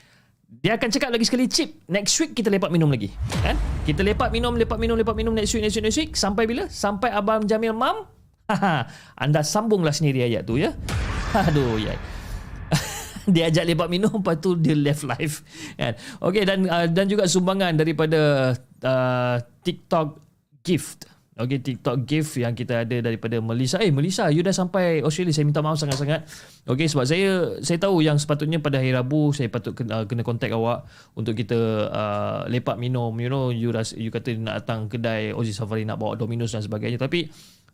[0.64, 3.12] dia akan cakap lagi sekali chip, next week kita lepak minum lagi.
[3.44, 3.60] Kan?
[3.84, 6.12] Kita lepak minum, lepak minum, lepak minum next week, next week, next week.
[6.16, 6.72] Sampai bila?
[6.72, 8.13] Sampai Abang Jamil Mam.
[9.24, 10.72] Anda sambunglah sendiri ayat tu ya.
[11.48, 11.96] Aduh, ya.
[13.30, 15.40] dia ajak lepak minum lepas tu dia left live
[15.80, 18.52] kan okey dan uh, dan juga sumbangan daripada
[18.84, 20.20] uh, TikTok
[20.60, 23.82] gift Okey TikTok gift yang kita ada daripada Melissa.
[23.82, 25.34] Eh Melissa, you dah sampai Australia.
[25.34, 26.30] Saya minta maaf sangat-sangat.
[26.70, 30.54] Okey sebab saya saya tahu yang sepatutnya pada hari Rabu saya patut kena, kena contact
[30.54, 30.86] awak
[31.18, 33.10] untuk kita uh, lepak minum.
[33.18, 36.62] You know, you ras, you kata nak datang kedai Aussie Safari nak bawa Domino's dan
[36.62, 37.02] sebagainya.
[37.02, 37.26] Tapi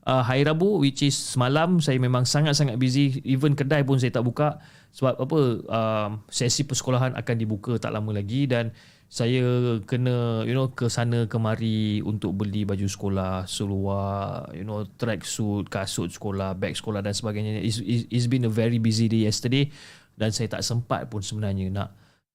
[0.06, 3.20] uh, hari Rabu which is semalam saya memang sangat-sangat busy.
[3.26, 4.60] Even kedai pun saya tak buka
[4.94, 5.38] sebab apa
[5.68, 8.74] uh, sesi persekolahan akan dibuka tak lama lagi dan
[9.10, 9.42] saya
[9.90, 15.66] kena you know ke sana kemari untuk beli baju sekolah, seluar, you know track suit,
[15.66, 17.58] kasut sekolah, beg sekolah dan sebagainya.
[17.58, 19.66] It's, it's been a very busy day yesterday
[20.14, 21.90] dan saya tak sempat pun sebenarnya nak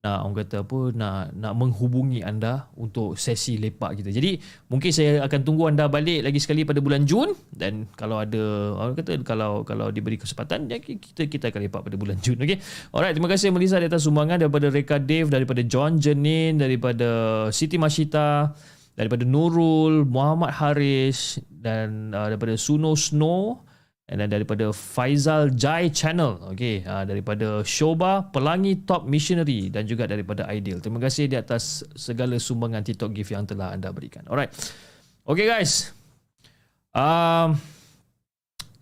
[0.05, 4.13] nak orang kata apa nak nak menghubungi anda untuk sesi lepak kita.
[4.13, 4.37] Jadi
[4.69, 8.93] mungkin saya akan tunggu anda balik lagi sekali pada bulan Jun dan kalau ada orang
[8.93, 12.61] kata kalau kalau diberi kesempatan ya kita kita akan lepak pada bulan Jun okey.
[12.93, 17.81] Alright terima kasih Melissa di atas sumbangan daripada Reka Dave daripada John Jenin daripada Siti
[17.81, 18.53] Mashita
[18.93, 23.65] daripada Nurul Muhammad Haris dan uh, daripada Suno Snow
[24.05, 30.05] And then daripada Faizal Jai Channel okay, uh, Daripada Shoba Pelangi Top Missionary Dan juga
[30.05, 30.77] daripada Ideal.
[30.77, 34.21] Terima kasih di atas segala sumbangan TikTok gift yang telah anda berikan.
[34.29, 34.53] Alright.
[35.25, 35.89] Okay guys.
[36.93, 37.57] Um,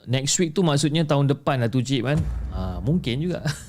[0.03, 2.19] Next week tu maksudnya tahun depan lah tu Cip kan?
[2.51, 3.39] Uh, Mungkin juga.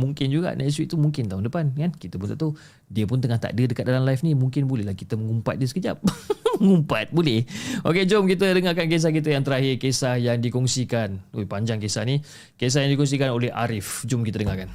[0.00, 1.92] Mungkin juga next week tu mungkin tahun depan kan?
[1.92, 2.52] Kita pun tak tahu
[2.90, 6.02] dia pun tengah tak ada dekat dalam live ni mungkin bolehlah kita mengumpat dia sekejap.
[6.60, 7.46] Mengumpat boleh.
[7.86, 11.22] Okey jom kita dengarkan kisah kita yang terakhir kisah yang dikongsikan.
[11.32, 12.20] Ui, panjang kisah ni.
[12.58, 14.04] Kisah yang dikongsikan oleh Arif.
[14.04, 14.68] Jom kita dengarkan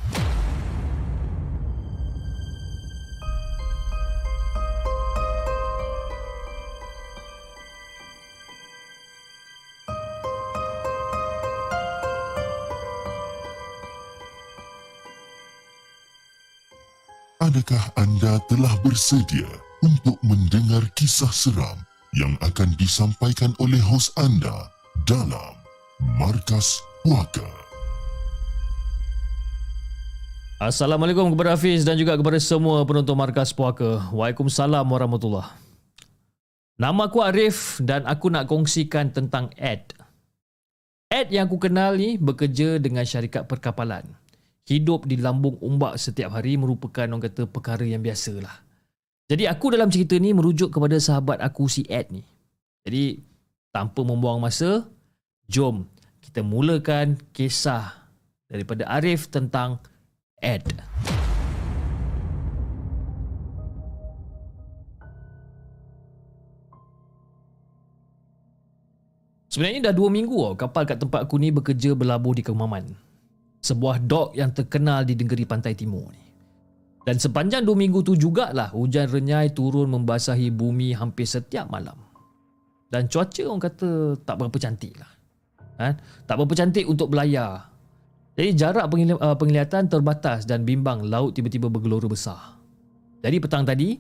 [17.56, 19.48] Adakah anda telah bersedia
[19.80, 21.80] untuk mendengar kisah seram
[22.12, 24.68] yang akan disampaikan oleh hos anda
[25.08, 25.56] dalam
[26.20, 27.48] Markas Puaka?
[30.60, 34.04] Assalamualaikum kepada Hafiz dan juga kepada semua penonton Markas Puaka.
[34.12, 35.48] Waalaikumsalam warahmatullahi
[36.76, 39.96] Nama aku Arif dan aku nak kongsikan tentang Ed.
[41.08, 44.04] Ed yang aku kenal ni bekerja dengan syarikat perkapalan
[44.66, 48.66] hidup di lambung ombak setiap hari merupakan orang kata perkara yang biasa lah.
[49.30, 52.26] Jadi aku dalam cerita ni merujuk kepada sahabat aku si Ed ni.
[52.86, 53.22] Jadi
[53.74, 54.86] tanpa membuang masa,
[55.50, 55.86] jom
[56.22, 58.10] kita mulakan kisah
[58.50, 59.82] daripada Arif tentang
[60.42, 60.66] Ed.
[69.50, 73.06] Sebenarnya dah dua minggu kapal kat tempat aku ni bekerja berlabuh di Kemaman
[73.66, 76.22] sebuah dok yang terkenal di negeri pantai timur ni.
[77.06, 81.98] Dan sepanjang dua minggu tu jugalah hujan renyai turun membasahi bumi hampir setiap malam.
[82.90, 83.90] Dan cuaca orang kata
[84.26, 85.12] tak berapa cantik lah.
[85.82, 85.90] Ha?
[86.26, 87.70] Tak berapa cantik untuk belayar.
[88.36, 92.58] Jadi jarak uh, penglihatan terbatas dan bimbang laut tiba-tiba bergelora besar.
[93.22, 93.98] Jadi petang tadi,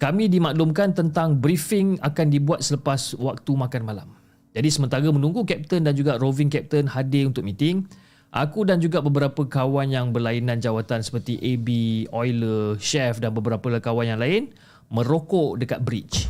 [0.00, 4.08] kami dimaklumkan tentang briefing akan dibuat selepas waktu makan malam.
[4.54, 7.86] Jadi sementara menunggu kapten dan juga roving kapten hadir untuk meeting,
[8.34, 11.68] Aku dan juga beberapa kawan yang berlainan jawatan seperti AB,
[12.10, 14.50] Euler, Chef dan beberapa kawan yang lain
[14.90, 16.26] merokok dekat bridge.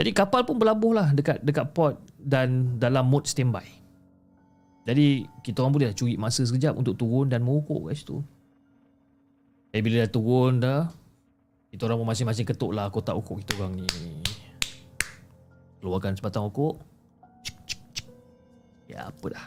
[0.00, 3.64] Jadi kapal pun berlabuh lah dekat dekat port dan dalam mood standby.
[4.88, 8.24] Jadi kita orang boleh curi masa sekejap untuk turun dan merokok kat situ.
[9.76, 10.88] Eh bila dah turun dah,
[11.68, 13.84] kita orang pun masing-masing ketuk lah kotak rokok kita orang ni.
[15.84, 16.95] Keluarkan sebatang rokok.
[18.86, 19.46] Ya apa dah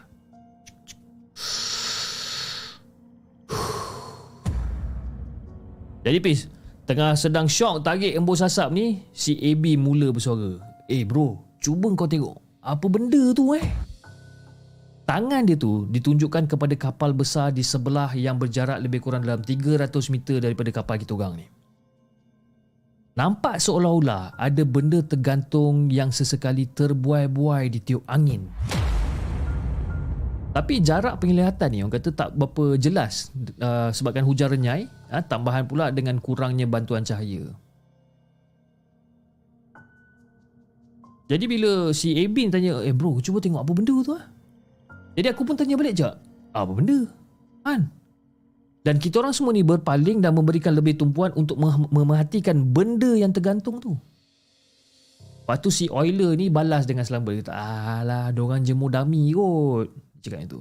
[6.03, 6.47] Jadi Pis
[6.87, 12.09] Tengah sedang syok tarik embus asap ni Si AB mula bersuara Eh bro Cuba kau
[12.09, 13.89] tengok Apa benda tu eh
[15.09, 19.89] Tangan dia tu ditunjukkan kepada kapal besar di sebelah yang berjarak lebih kurang dalam 300
[20.13, 21.49] meter daripada kapal kita orang ni.
[23.17, 28.53] Nampak seolah-olah ada benda tergantung yang sesekali terbuai-buai di tiup angin.
[30.49, 33.29] Tapi jarak penglihatan ni orang kata tak berapa jelas
[33.61, 37.53] uh, sebabkan hujan renyai, uh, tambahan pula dengan kurangnya bantuan cahaya.
[41.29, 44.25] Jadi bila si Abin tanya, eh bro cuba tengok apa benda tu lah.
[45.13, 46.09] Jadi aku pun tanya balik je,
[46.49, 47.05] apa benda?
[47.61, 47.93] Kan?
[48.81, 53.29] Dan kita orang semua ni berpaling dan memberikan lebih tumpuan untuk mem- memerhatikan benda yang
[53.29, 53.93] tergantung tu.
[55.45, 57.37] Lepas tu si Euler ni balas dengan selamba.
[57.37, 60.09] Dia kata, alah, diorang jemur dummy kot.
[60.20, 60.59] Cakap itu.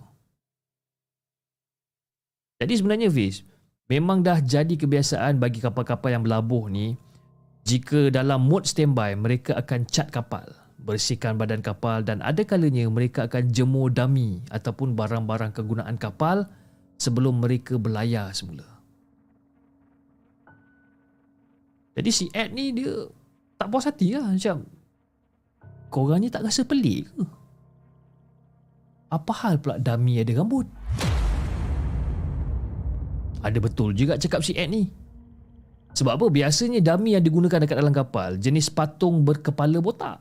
[2.58, 3.46] Jadi sebenarnya Fiz,
[3.86, 6.98] memang dah jadi kebiasaan bagi kapal-kapal yang berlabuh ni
[7.68, 10.42] jika dalam mode standby mereka akan cat kapal,
[10.80, 16.48] bersihkan badan kapal dan ada kalanya mereka akan jemur dummy ataupun barang-barang kegunaan kapal
[16.98, 18.66] sebelum mereka berlayar semula.
[21.98, 23.10] Jadi si Ed ni dia
[23.58, 24.62] tak puas hati lah macam
[25.90, 27.37] korang ni tak rasa pelik ke?
[29.08, 30.68] Apa hal pula dummy ada rambut?
[33.40, 34.92] Ada betul juga cakap si Ed ni.
[35.96, 36.26] Sebab apa?
[36.28, 40.20] Biasanya dummy yang digunakan dekat dalam kapal jenis patung berkepala botak.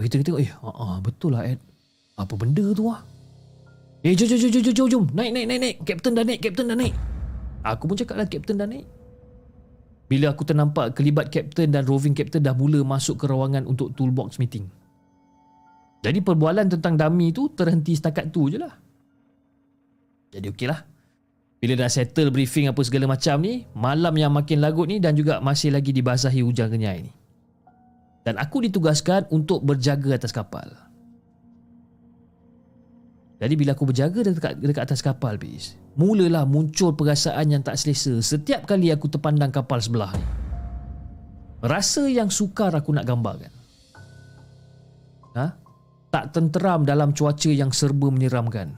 [0.00, 1.60] Kita tengok, eh, uh, uh, betul lah Ed.
[2.16, 3.04] Apa benda tu lah?
[4.00, 5.04] Eh, jom, jom, jom, jom, jom, jom.
[5.12, 5.76] Naik, naik, naik, naik.
[5.84, 6.96] Kapten dah naik, kapten dah naik.
[7.60, 8.88] Aku pun cakap lah, kapten dah naik.
[10.08, 14.40] Bila aku ternampak kelibat kapten dan roving kapten dah mula masuk ke ruangan untuk toolbox
[14.40, 14.66] meeting.
[16.00, 18.72] Jadi perbualan tentang dummy tu terhenti setakat tu je lah.
[20.32, 20.80] Jadi okey lah.
[21.60, 25.44] Bila dah settle briefing apa segala macam ni, malam yang makin lagut ni dan juga
[25.44, 27.12] masih lagi dibasahi hujan kenyai ni.
[28.24, 30.72] Dan aku ditugaskan untuk berjaga atas kapal.
[33.40, 38.20] Jadi bila aku berjaga dekat, dekat atas kapal, bis, mulalah muncul perasaan yang tak selesa
[38.20, 40.24] setiap kali aku terpandang kapal sebelah ni.
[41.60, 43.52] Rasa yang sukar aku nak gambarkan.
[45.36, 45.59] Ha?
[46.10, 48.74] Tak tenteram dalam cuaca yang serba menyeramkan.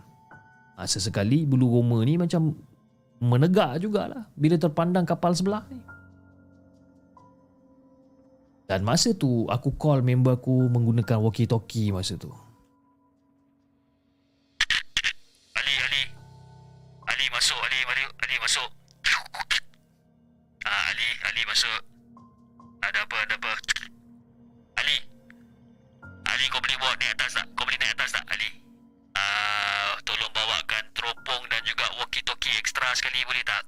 [0.76, 2.52] Ha, sesekali bulu roma ni macam
[3.22, 5.80] menegak jugalah bila terpandang kapal sebelah ni.
[8.68, 12.32] Dan masa tu aku call member aku menggunakan walkie-talkie masa tu.
[15.56, 16.02] Ali, Ali.
[17.04, 18.68] Ali masuk, Ali, Ali, Ali masuk.
[20.64, 21.91] Ah, Ali, Ali masuk.
[27.02, 27.46] Naik atas tak?
[27.58, 28.48] Kau boleh naik atas tak, Ali?
[29.18, 33.62] Ah, tolong bawakan teropong dan juga walkie-talkie ekstra sekali boleh tak?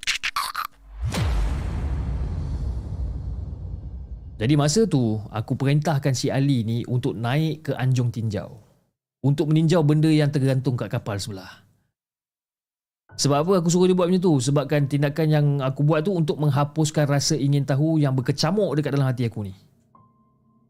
[4.35, 8.55] Jadi masa tu aku perintahkan si Ali ni untuk naik ke anjung tinjau.
[9.23, 11.63] Untuk meninjau benda yang tergantung kat kapal sebelah.
[13.15, 14.35] Sebab apa aku suruh dia buat macam tu?
[14.43, 19.07] Sebabkan tindakan yang aku buat tu untuk menghapuskan rasa ingin tahu yang berkecamuk dekat dalam
[19.07, 19.55] hati aku ni.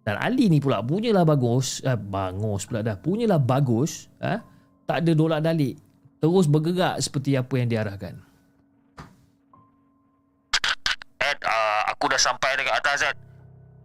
[0.06, 2.94] Dan Ali ni pula punyalah bagus, eh, bagus pula dah.
[2.94, 4.38] Punyalah bagus, eh,
[4.86, 5.82] tak ada dolak dalik.
[6.22, 8.14] Terus bergerak seperti apa yang diarahkan.
[11.26, 13.18] Ed, uh, aku dah sampai dekat atas, Ed.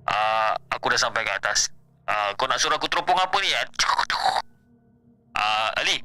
[0.04, 1.72] Uh, aku dah sampai ke atas.
[2.04, 3.68] Uh, kau nak suruh aku teropong apa ni, Ed?
[5.32, 6.04] Uh, Ali,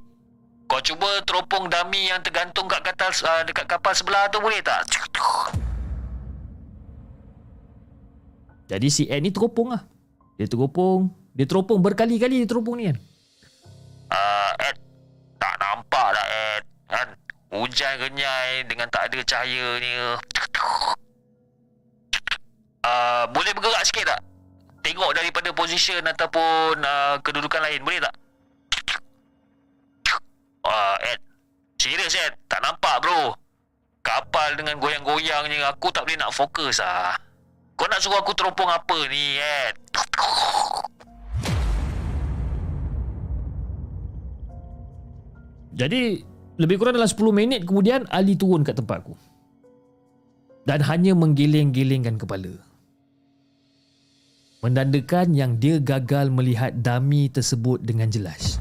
[0.72, 4.88] kau cuba teropong dummy yang tergantung kat kapal, uh, dekat kapal sebelah tu boleh tak?
[8.72, 9.84] Jadi si Ed ni teropong lah.
[10.36, 11.08] Dia teropong.
[11.36, 12.98] Dia teropong berkali-kali dia teropong ni kan.
[14.12, 14.78] Uh, Ed,
[15.40, 16.64] tak nampak dah, Ed.
[16.88, 17.08] Kan?
[17.56, 19.92] Hujan kenyai dengan tak ada cahaya ni.
[22.86, 24.22] Uh, boleh bergerak sikit tak?
[24.86, 27.82] Tengok daripada position ataupun uh, kedudukan lain.
[27.82, 28.14] Boleh tak?
[30.66, 31.20] Uh, Ed,
[31.80, 32.36] serius Ed.
[32.52, 33.34] Tak nampak bro.
[34.06, 37.18] Kapal dengan goyang-goyangnya aku tak boleh nak fokus ah.
[37.76, 39.76] Kau nak suruh aku teropong apa ni, Ed?
[45.76, 46.24] Jadi
[46.56, 49.12] lebih kurang dalam 10 minit kemudian Ali turun kat tempat aku.
[50.64, 52.56] Dan hanya menggeleng-gelengkan kepala.
[54.64, 58.58] Menandakan yang dia gagal melihat dummy tersebut dengan jelas.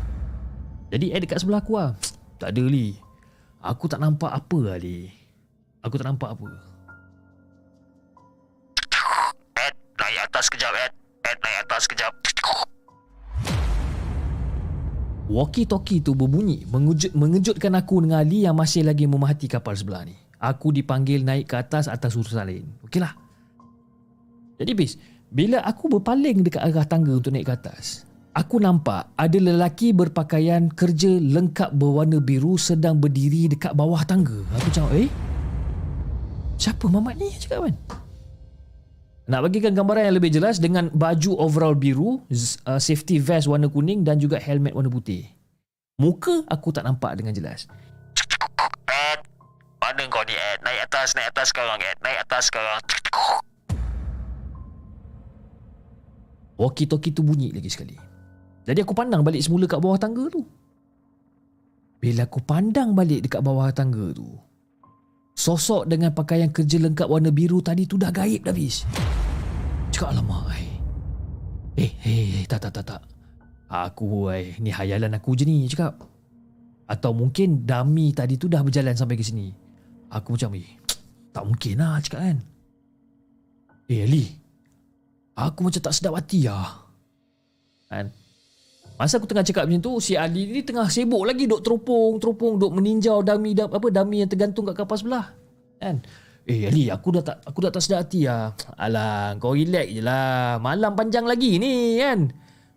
[0.91, 1.95] Jadi Ed dekat sebelah aku lah.
[2.43, 2.99] Tak ada Li.
[3.63, 5.09] Aku tak nampak apa Ali.
[5.81, 6.74] Aku tak nampak apa.
[10.45, 10.93] Atas kejap, Ed.
[11.25, 12.13] Ed, naik atas kejap.
[15.25, 20.13] Walkie-talkie tu berbunyi mengejut, mengejutkan aku dengan Ali yang masih lagi memerhati kapal sebelah ni.
[20.37, 22.69] Aku dipanggil naik ke atas atas urusan lain.
[22.85, 23.17] Okeylah.
[24.61, 25.01] Jadi bis,
[25.33, 28.05] bila aku berpaling dekat arah tangga untuk naik ke atas,
[28.37, 34.45] aku nampak ada lelaki berpakaian kerja lengkap berwarna biru sedang berdiri dekat bawah tangga.
[34.61, 35.09] Aku cakap, eh?
[36.61, 37.33] Siapa mamat ni?
[37.33, 38.04] Cakap kan?
[39.25, 42.21] Nak bagikan gambaran yang lebih jelas dengan baju overall biru,
[42.69, 45.25] uh, safety vest warna kuning dan juga helmet warna putih.
[45.97, 47.65] Muka aku tak nampak dengan jelas.
[48.85, 49.25] Ed,
[49.81, 50.61] mana kau ni, Ed?
[50.61, 51.97] Naik atas, naik atas sekarang, Ed.
[52.05, 52.81] Naik atas sekarang.
[56.61, 57.97] Walkie-talkie tu bunyi lagi sekali.
[58.69, 60.45] Jadi aku pandang balik semula kat bawah tangga tu.
[61.97, 64.29] Bila aku pandang balik dekat bawah tangga tu,
[65.35, 68.87] sosok dengan pakaian kerja lengkap warna biru tadi tu dah gaib dah habis.
[69.91, 70.55] Cakap alamak.
[71.75, 73.03] Eh, eh, eh, tak, tak, tak, tak.
[73.67, 75.99] Aku, ai, ni hayalan aku je ni, cakap.
[76.87, 79.51] Atau mungkin dummy tadi tu dah berjalan sampai ke sini.
[80.15, 80.79] Aku macam, eh,
[81.35, 82.39] tak mungkin lah, cakap kan.
[83.91, 84.25] Eh, Ali.
[85.35, 86.87] Aku macam tak sedap hati lah.
[87.91, 88.15] Kan?
[88.95, 92.73] Masa aku tengah cakap macam tu, si Ali ni tengah sibuk lagi duk teropong-teropong, duk
[92.79, 95.35] meninjau dami apa dami yang tergantung kat kapal sebelah.
[95.83, 95.99] Kan?
[96.47, 98.55] Eh Ali, aku dah tak aku dah tak sedar hati lah.
[98.79, 100.63] Alah, kau relax je lah.
[100.63, 102.31] Malam panjang lagi ni kan.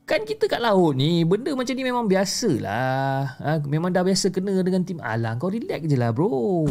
[0.08, 3.38] Kan kita kat laut ni, benda macam ni memang biasa lah.
[3.38, 4.98] Ha, memang dah biasa kena dengan tim.
[5.04, 6.66] Alah, kau relax je lah bro.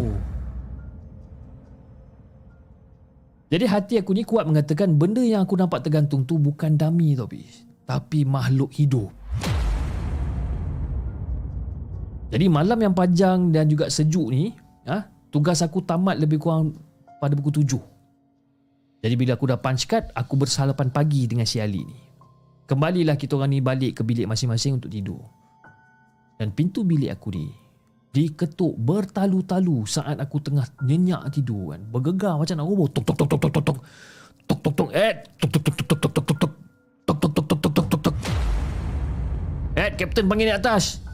[3.46, 7.30] Jadi hati aku ni kuat mengatakan benda yang aku nampak tergantung tu bukan dummy tau
[7.30, 7.62] bis.
[7.86, 9.14] Tapi makhluk hidup.
[12.26, 14.50] Jadi malam yang panjang dan juga sejuk ni,
[14.90, 16.74] ha, tugas aku tamat lebih kurang
[17.22, 17.82] pada pukul tujuh.
[18.98, 21.98] Jadi bila aku dah punch card, aku bersalapan pagi dengan si Ali ni.
[22.66, 25.22] Kembalilah kita orang ni balik ke bilik masing-masing untuk tidur.
[26.34, 27.46] Dan pintu bilik aku ni
[28.10, 31.80] diketuk bertalu-talu saat aku tengah nyenyak tidur kan.
[31.86, 32.88] Bergegar macam nak roboh.
[32.90, 33.78] Tok tok tok tok tok tok tok.
[34.50, 36.52] Tok tok tok eh tok tok tok tok tok tok tok tok.
[37.06, 38.14] Tok tok tok tok tok tok tok.
[39.76, 41.05] Eh, Kapten panggil ni atas.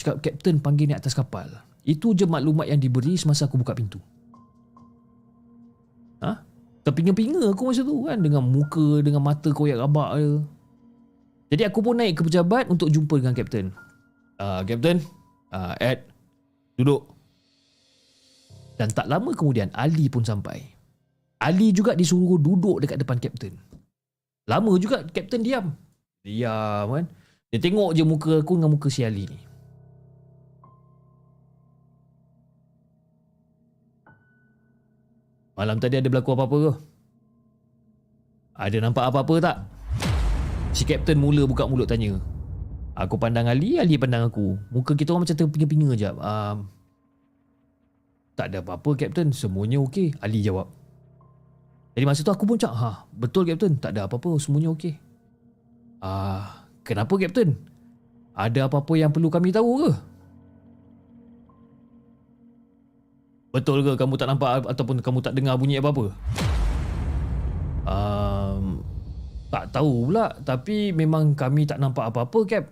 [0.00, 1.44] Cakap Kapten panggil ni atas kapal.
[1.84, 4.00] Itu je maklumat yang diberi semasa aku buka pintu.
[6.24, 6.40] Ha?
[6.80, 10.40] Terpinga-pinga aku masa tu kan dengan muka, dengan mata koyak rabak je.
[11.52, 13.76] Jadi aku pun naik ke pejabat untuk jumpa dengan Kapten.
[14.40, 15.04] Uh, Kapten,
[15.52, 16.08] uh, Ed,
[16.80, 17.04] duduk.
[18.80, 20.64] Dan tak lama kemudian Ali pun sampai.
[21.44, 23.52] Ali juga disuruh duduk dekat depan Kapten.
[24.48, 25.76] Lama juga Kapten diam.
[26.24, 27.04] Diam kan.
[27.52, 29.49] Dia tengok je muka aku dengan muka si Ali ni.
[35.60, 36.72] Malam tadi ada berlaku apa-apa ke?
[38.56, 39.56] Ada nampak apa-apa tak?
[40.72, 42.16] Si Kapten mula buka mulut tanya.
[42.96, 44.56] Aku pandang Ali, Ali pandang aku.
[44.72, 46.08] Muka kita orang macam terpinga-pinga je.
[46.16, 46.64] Um,
[48.40, 50.16] tak ada apa-apa Kapten, semuanya okey.
[50.24, 50.72] Ali jawab.
[51.92, 54.96] Jadi masa tu aku pun cak, ha, betul Kapten, tak ada apa-apa, semuanya okey.
[56.00, 56.44] Ah, uh,
[56.88, 57.52] kenapa Kapten?
[58.32, 59.92] Ada apa-apa yang perlu kami tahu ke?
[63.50, 66.14] Betul ke kamu tak nampak ataupun kamu tak dengar bunyi apa-apa?
[67.90, 68.86] Um,
[69.50, 72.64] tak tahu pula tapi memang kami tak nampak apa-apa Cap.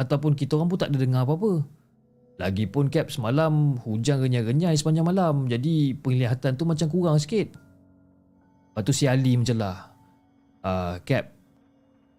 [0.00, 1.60] Ataupun kita orang pun tak ada dengar apa-apa.
[2.40, 7.52] Lagipun Cap semalam hujan renyai-renyai sepanjang malam jadi penglihatan tu macam kurang sikit.
[8.72, 9.92] Lepas tu si Ali mencelah.
[10.64, 11.28] Uh, Cap,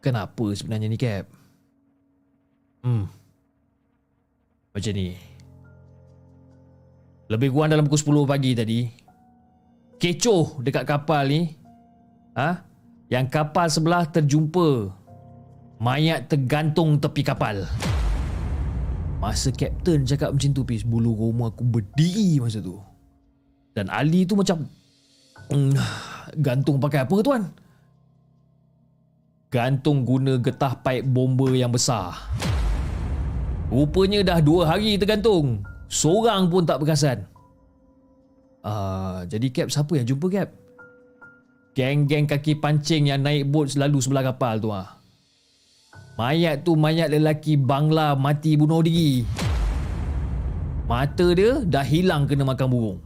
[0.06, 1.26] kenapa sebenarnya ni Cap?
[2.86, 3.10] Hmm.
[4.70, 5.35] Macam ni.
[7.26, 8.80] Lebih kurang dalam pukul 10 pagi tadi
[9.98, 11.42] Kecoh dekat kapal ni
[12.38, 12.62] ha?
[13.10, 14.94] Yang kapal sebelah terjumpa
[15.82, 17.66] Mayat tergantung tepi kapal
[19.18, 22.78] Masa kapten cakap macam tu Pis Bulu roma aku berdiri masa tu
[23.74, 24.70] Dan Ali tu macam
[25.50, 25.74] mm,
[26.46, 27.50] Gantung pakai apa tuan?
[29.50, 32.14] Gantung guna getah paip bomba yang besar
[33.74, 37.26] Rupanya dah dua hari tergantung Seorang pun tak berkesan.
[38.66, 40.50] Uh, jadi Cap siapa yang jumpa Cap?
[41.76, 44.96] Geng-geng kaki pancing yang naik bot selalu sebelah kapal tu ah.
[46.16, 49.28] Mayat tu mayat lelaki Bangla mati bunuh diri.
[50.88, 53.00] Mata dia dah hilang kena makan burung.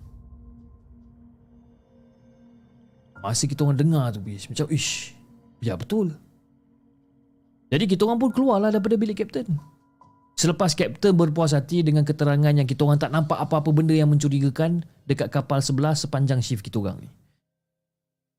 [3.20, 5.12] Masa kita orang dengar tu bis macam ish.
[5.60, 6.16] Ya betul.
[7.70, 9.60] Jadi kita orang pun keluarlah daripada bilik kapten.
[10.40, 14.88] Selepas kapten berpuas hati dengan keterangan yang kita orang tak nampak apa-apa benda yang mencurigakan
[15.04, 17.12] dekat kapal sebelah sepanjang shift kita orang ni.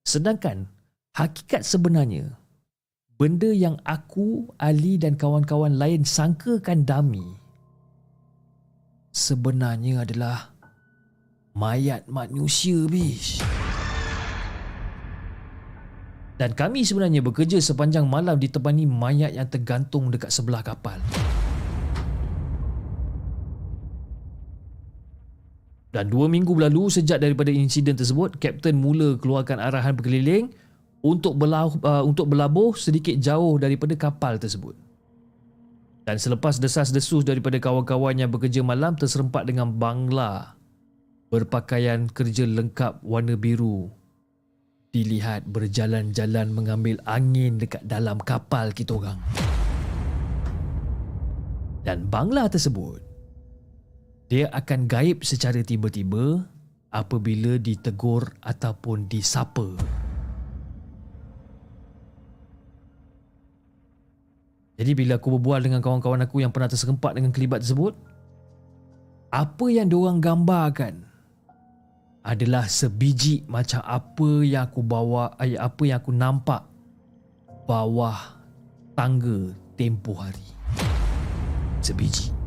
[0.09, 0.65] Sedangkan
[1.13, 2.41] hakikat sebenarnya
[3.21, 7.37] benda yang aku, Ali dan kawan-kawan lain sangkakan dami
[9.13, 10.57] sebenarnya adalah
[11.53, 13.45] mayat manusia bis.
[16.41, 20.97] Dan kami sebenarnya bekerja sepanjang malam ditebani mayat yang tergantung dekat sebelah kapal.
[25.91, 30.55] Dan dua minggu berlalu sejak daripada insiden tersebut, Kapten mula keluarkan arahan berkeliling
[31.03, 34.79] untuk berlabuh, uh, untuk berlabuh sedikit jauh daripada kapal tersebut.
[36.07, 40.55] Dan selepas desas-desus daripada kawan-kawan yang bekerja malam terserempak dengan bangla
[41.31, 43.91] berpakaian kerja lengkap warna biru
[44.91, 49.19] dilihat berjalan-jalan mengambil angin dekat dalam kapal kita orang.
[51.87, 53.10] Dan bangla tersebut
[54.31, 56.47] dia akan gaib secara tiba-tiba
[56.95, 59.75] apabila ditegur ataupun disapa.
[64.79, 67.99] Jadi bila aku berbual dengan kawan-kawan aku yang pernah terserempak dengan kelibat tersebut,
[69.35, 71.05] apa yang diorang gambarkan
[72.23, 76.63] adalah sebiji macam apa yang aku bawa ay, apa yang aku nampak
[77.67, 78.39] bawah
[78.95, 80.45] tangga tempoh hari
[81.81, 82.40] sebiji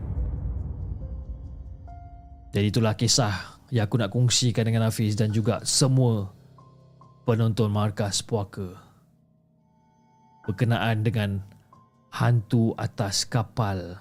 [2.54, 6.30] jadi itulah kisah yang aku nak kongsikan dengan Hafiz dan juga semua
[7.26, 8.78] penonton markas puaka
[10.46, 11.42] berkenaan dengan
[12.14, 13.98] hantu atas kapal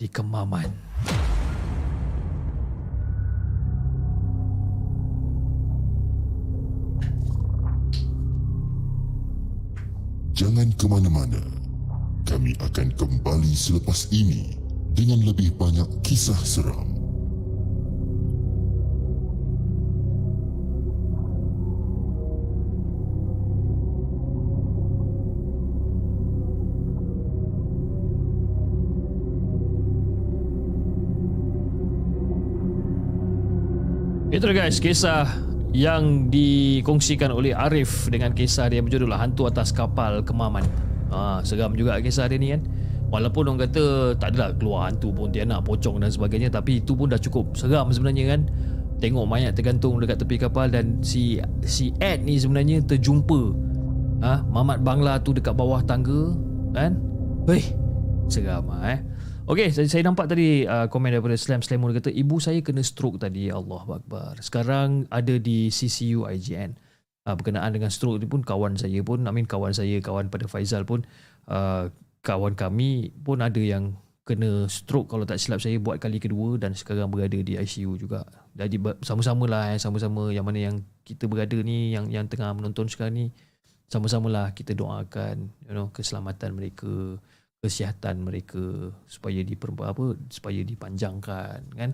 [0.00, 0.72] di Kemaman.
[10.32, 11.42] Jangan ke mana-mana.
[12.24, 14.56] Kami akan kembali selepas ini
[14.96, 16.99] dengan lebih banyak kisah seram.
[34.40, 35.28] Itu guys kisah
[35.76, 40.64] yang dikongsikan oleh Arif dengan kisah dia berjudul Hantu Atas Kapal Kemaman.
[41.12, 42.64] Ha, seram juga kisah dia ni kan.
[43.12, 46.96] Walaupun orang kata tak adalah keluar hantu pun dia nak pocong dan sebagainya tapi itu
[46.96, 48.48] pun dah cukup seram sebenarnya kan.
[49.04, 51.36] Tengok mayat tergantung dekat tepi kapal dan si
[51.68, 53.40] si Ed ni sebenarnya terjumpa
[54.24, 56.32] ha, Mamat Bangla tu dekat bawah tangga
[56.72, 56.96] kan.
[57.44, 57.76] Hei,
[58.32, 59.04] seram ah eh.
[59.48, 63.16] Okey, saya, saya nampak tadi uh, komen daripada Slam Slamon kata ibu saya kena stroke
[63.16, 63.48] tadi.
[63.48, 64.36] Ya Allah Akbar.
[64.44, 66.76] Sekarang ada di CCU IGN.
[67.24, 70.48] Uh, berkenaan dengan stroke ni pun kawan saya pun, I mean kawan saya, kawan pada
[70.48, 71.04] Faizal pun
[71.48, 73.96] uh, kawan kami pun ada yang
[74.28, 78.22] kena stroke kalau tak silap saya buat kali kedua dan sekarang berada di ICU juga.
[78.54, 82.86] Jadi sama-sama lah eh, sama-sama yang mana yang kita berada ni yang yang tengah menonton
[82.86, 83.26] sekarang ni
[83.90, 87.18] sama-samalah kita doakan you know keselamatan mereka
[87.60, 91.90] kesihatan mereka supaya di apa supaya dipanjangkan kan?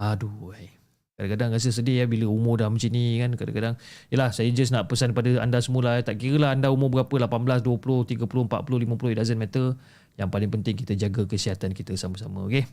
[0.00, 0.52] Aduh
[1.16, 3.32] kadang-kadang rasa sedih ya bila umur dah macam ni kan?
[3.32, 3.80] Kadang-kadang
[4.12, 7.64] yalah saya just nak pesan pada anda semula tak kira lah anda umur berapa 18
[7.64, 9.76] 20 30 40 50 it doesn't matter.
[10.16, 12.68] Yang paling penting kita jaga kesihatan kita sama-sama okey?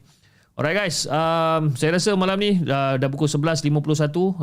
[0.53, 3.73] Alright guys, um, saya rasa malam ni uh, dah pukul 11.51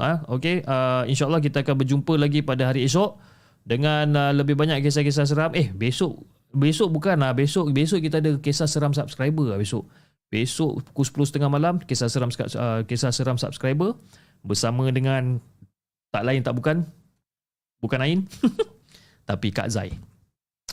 [0.03, 0.27] ha?
[0.27, 3.15] Okay, uh, insyaAllah kita akan berjumpa lagi pada hari esok
[3.63, 5.53] Dengan uh, lebih banyak kisah-kisah seram.
[5.55, 7.31] Eh, besok Besok bukan lah.
[7.31, 9.87] Besok besok kita ada Kisah seram subscriber lah besok.
[10.31, 13.99] Besok pukul 10.30 malam Kisah seram uh, Kisah seram subscriber
[14.47, 15.43] Bersama dengan
[16.15, 16.87] Tak lain tak bukan
[17.83, 18.31] Bukan Ain
[19.29, 19.91] Tapi Kak Zai.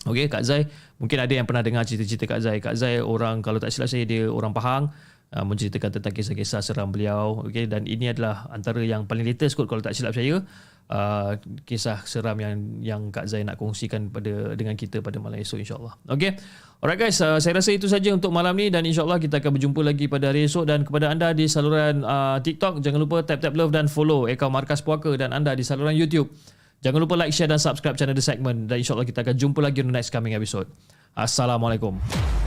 [0.06, 0.70] Okay Kak Zai
[1.02, 2.58] Mungkin ada yang pernah dengar cerita-cerita Kak Zai.
[2.62, 4.94] Kak Zai orang Kalau tak silap saya Dia orang Pahang
[5.34, 7.42] uh, Menceritakan tentang kisah-kisah seram beliau.
[7.50, 10.38] Okay Dan ini adalah Antara yang paling latest kot Kalau tak silap saya
[10.92, 15.64] uh, kisah seram yang yang Kak Zai nak kongsikan pada dengan kita pada malam esok
[15.64, 15.94] insyaallah.
[16.12, 16.36] Okey.
[16.78, 19.82] Alright guys, uh, saya rasa itu saja untuk malam ni dan insyaallah kita akan berjumpa
[19.82, 23.58] lagi pada hari esok dan kepada anda di saluran uh, TikTok jangan lupa tap tap
[23.58, 26.30] love dan follow akaun Markas Puaka dan anda di saluran YouTube.
[26.86, 29.82] Jangan lupa like, share dan subscribe channel The Segment dan insyaAllah kita akan jumpa lagi
[29.82, 30.70] di next coming episode.
[31.18, 32.47] Assalamualaikum.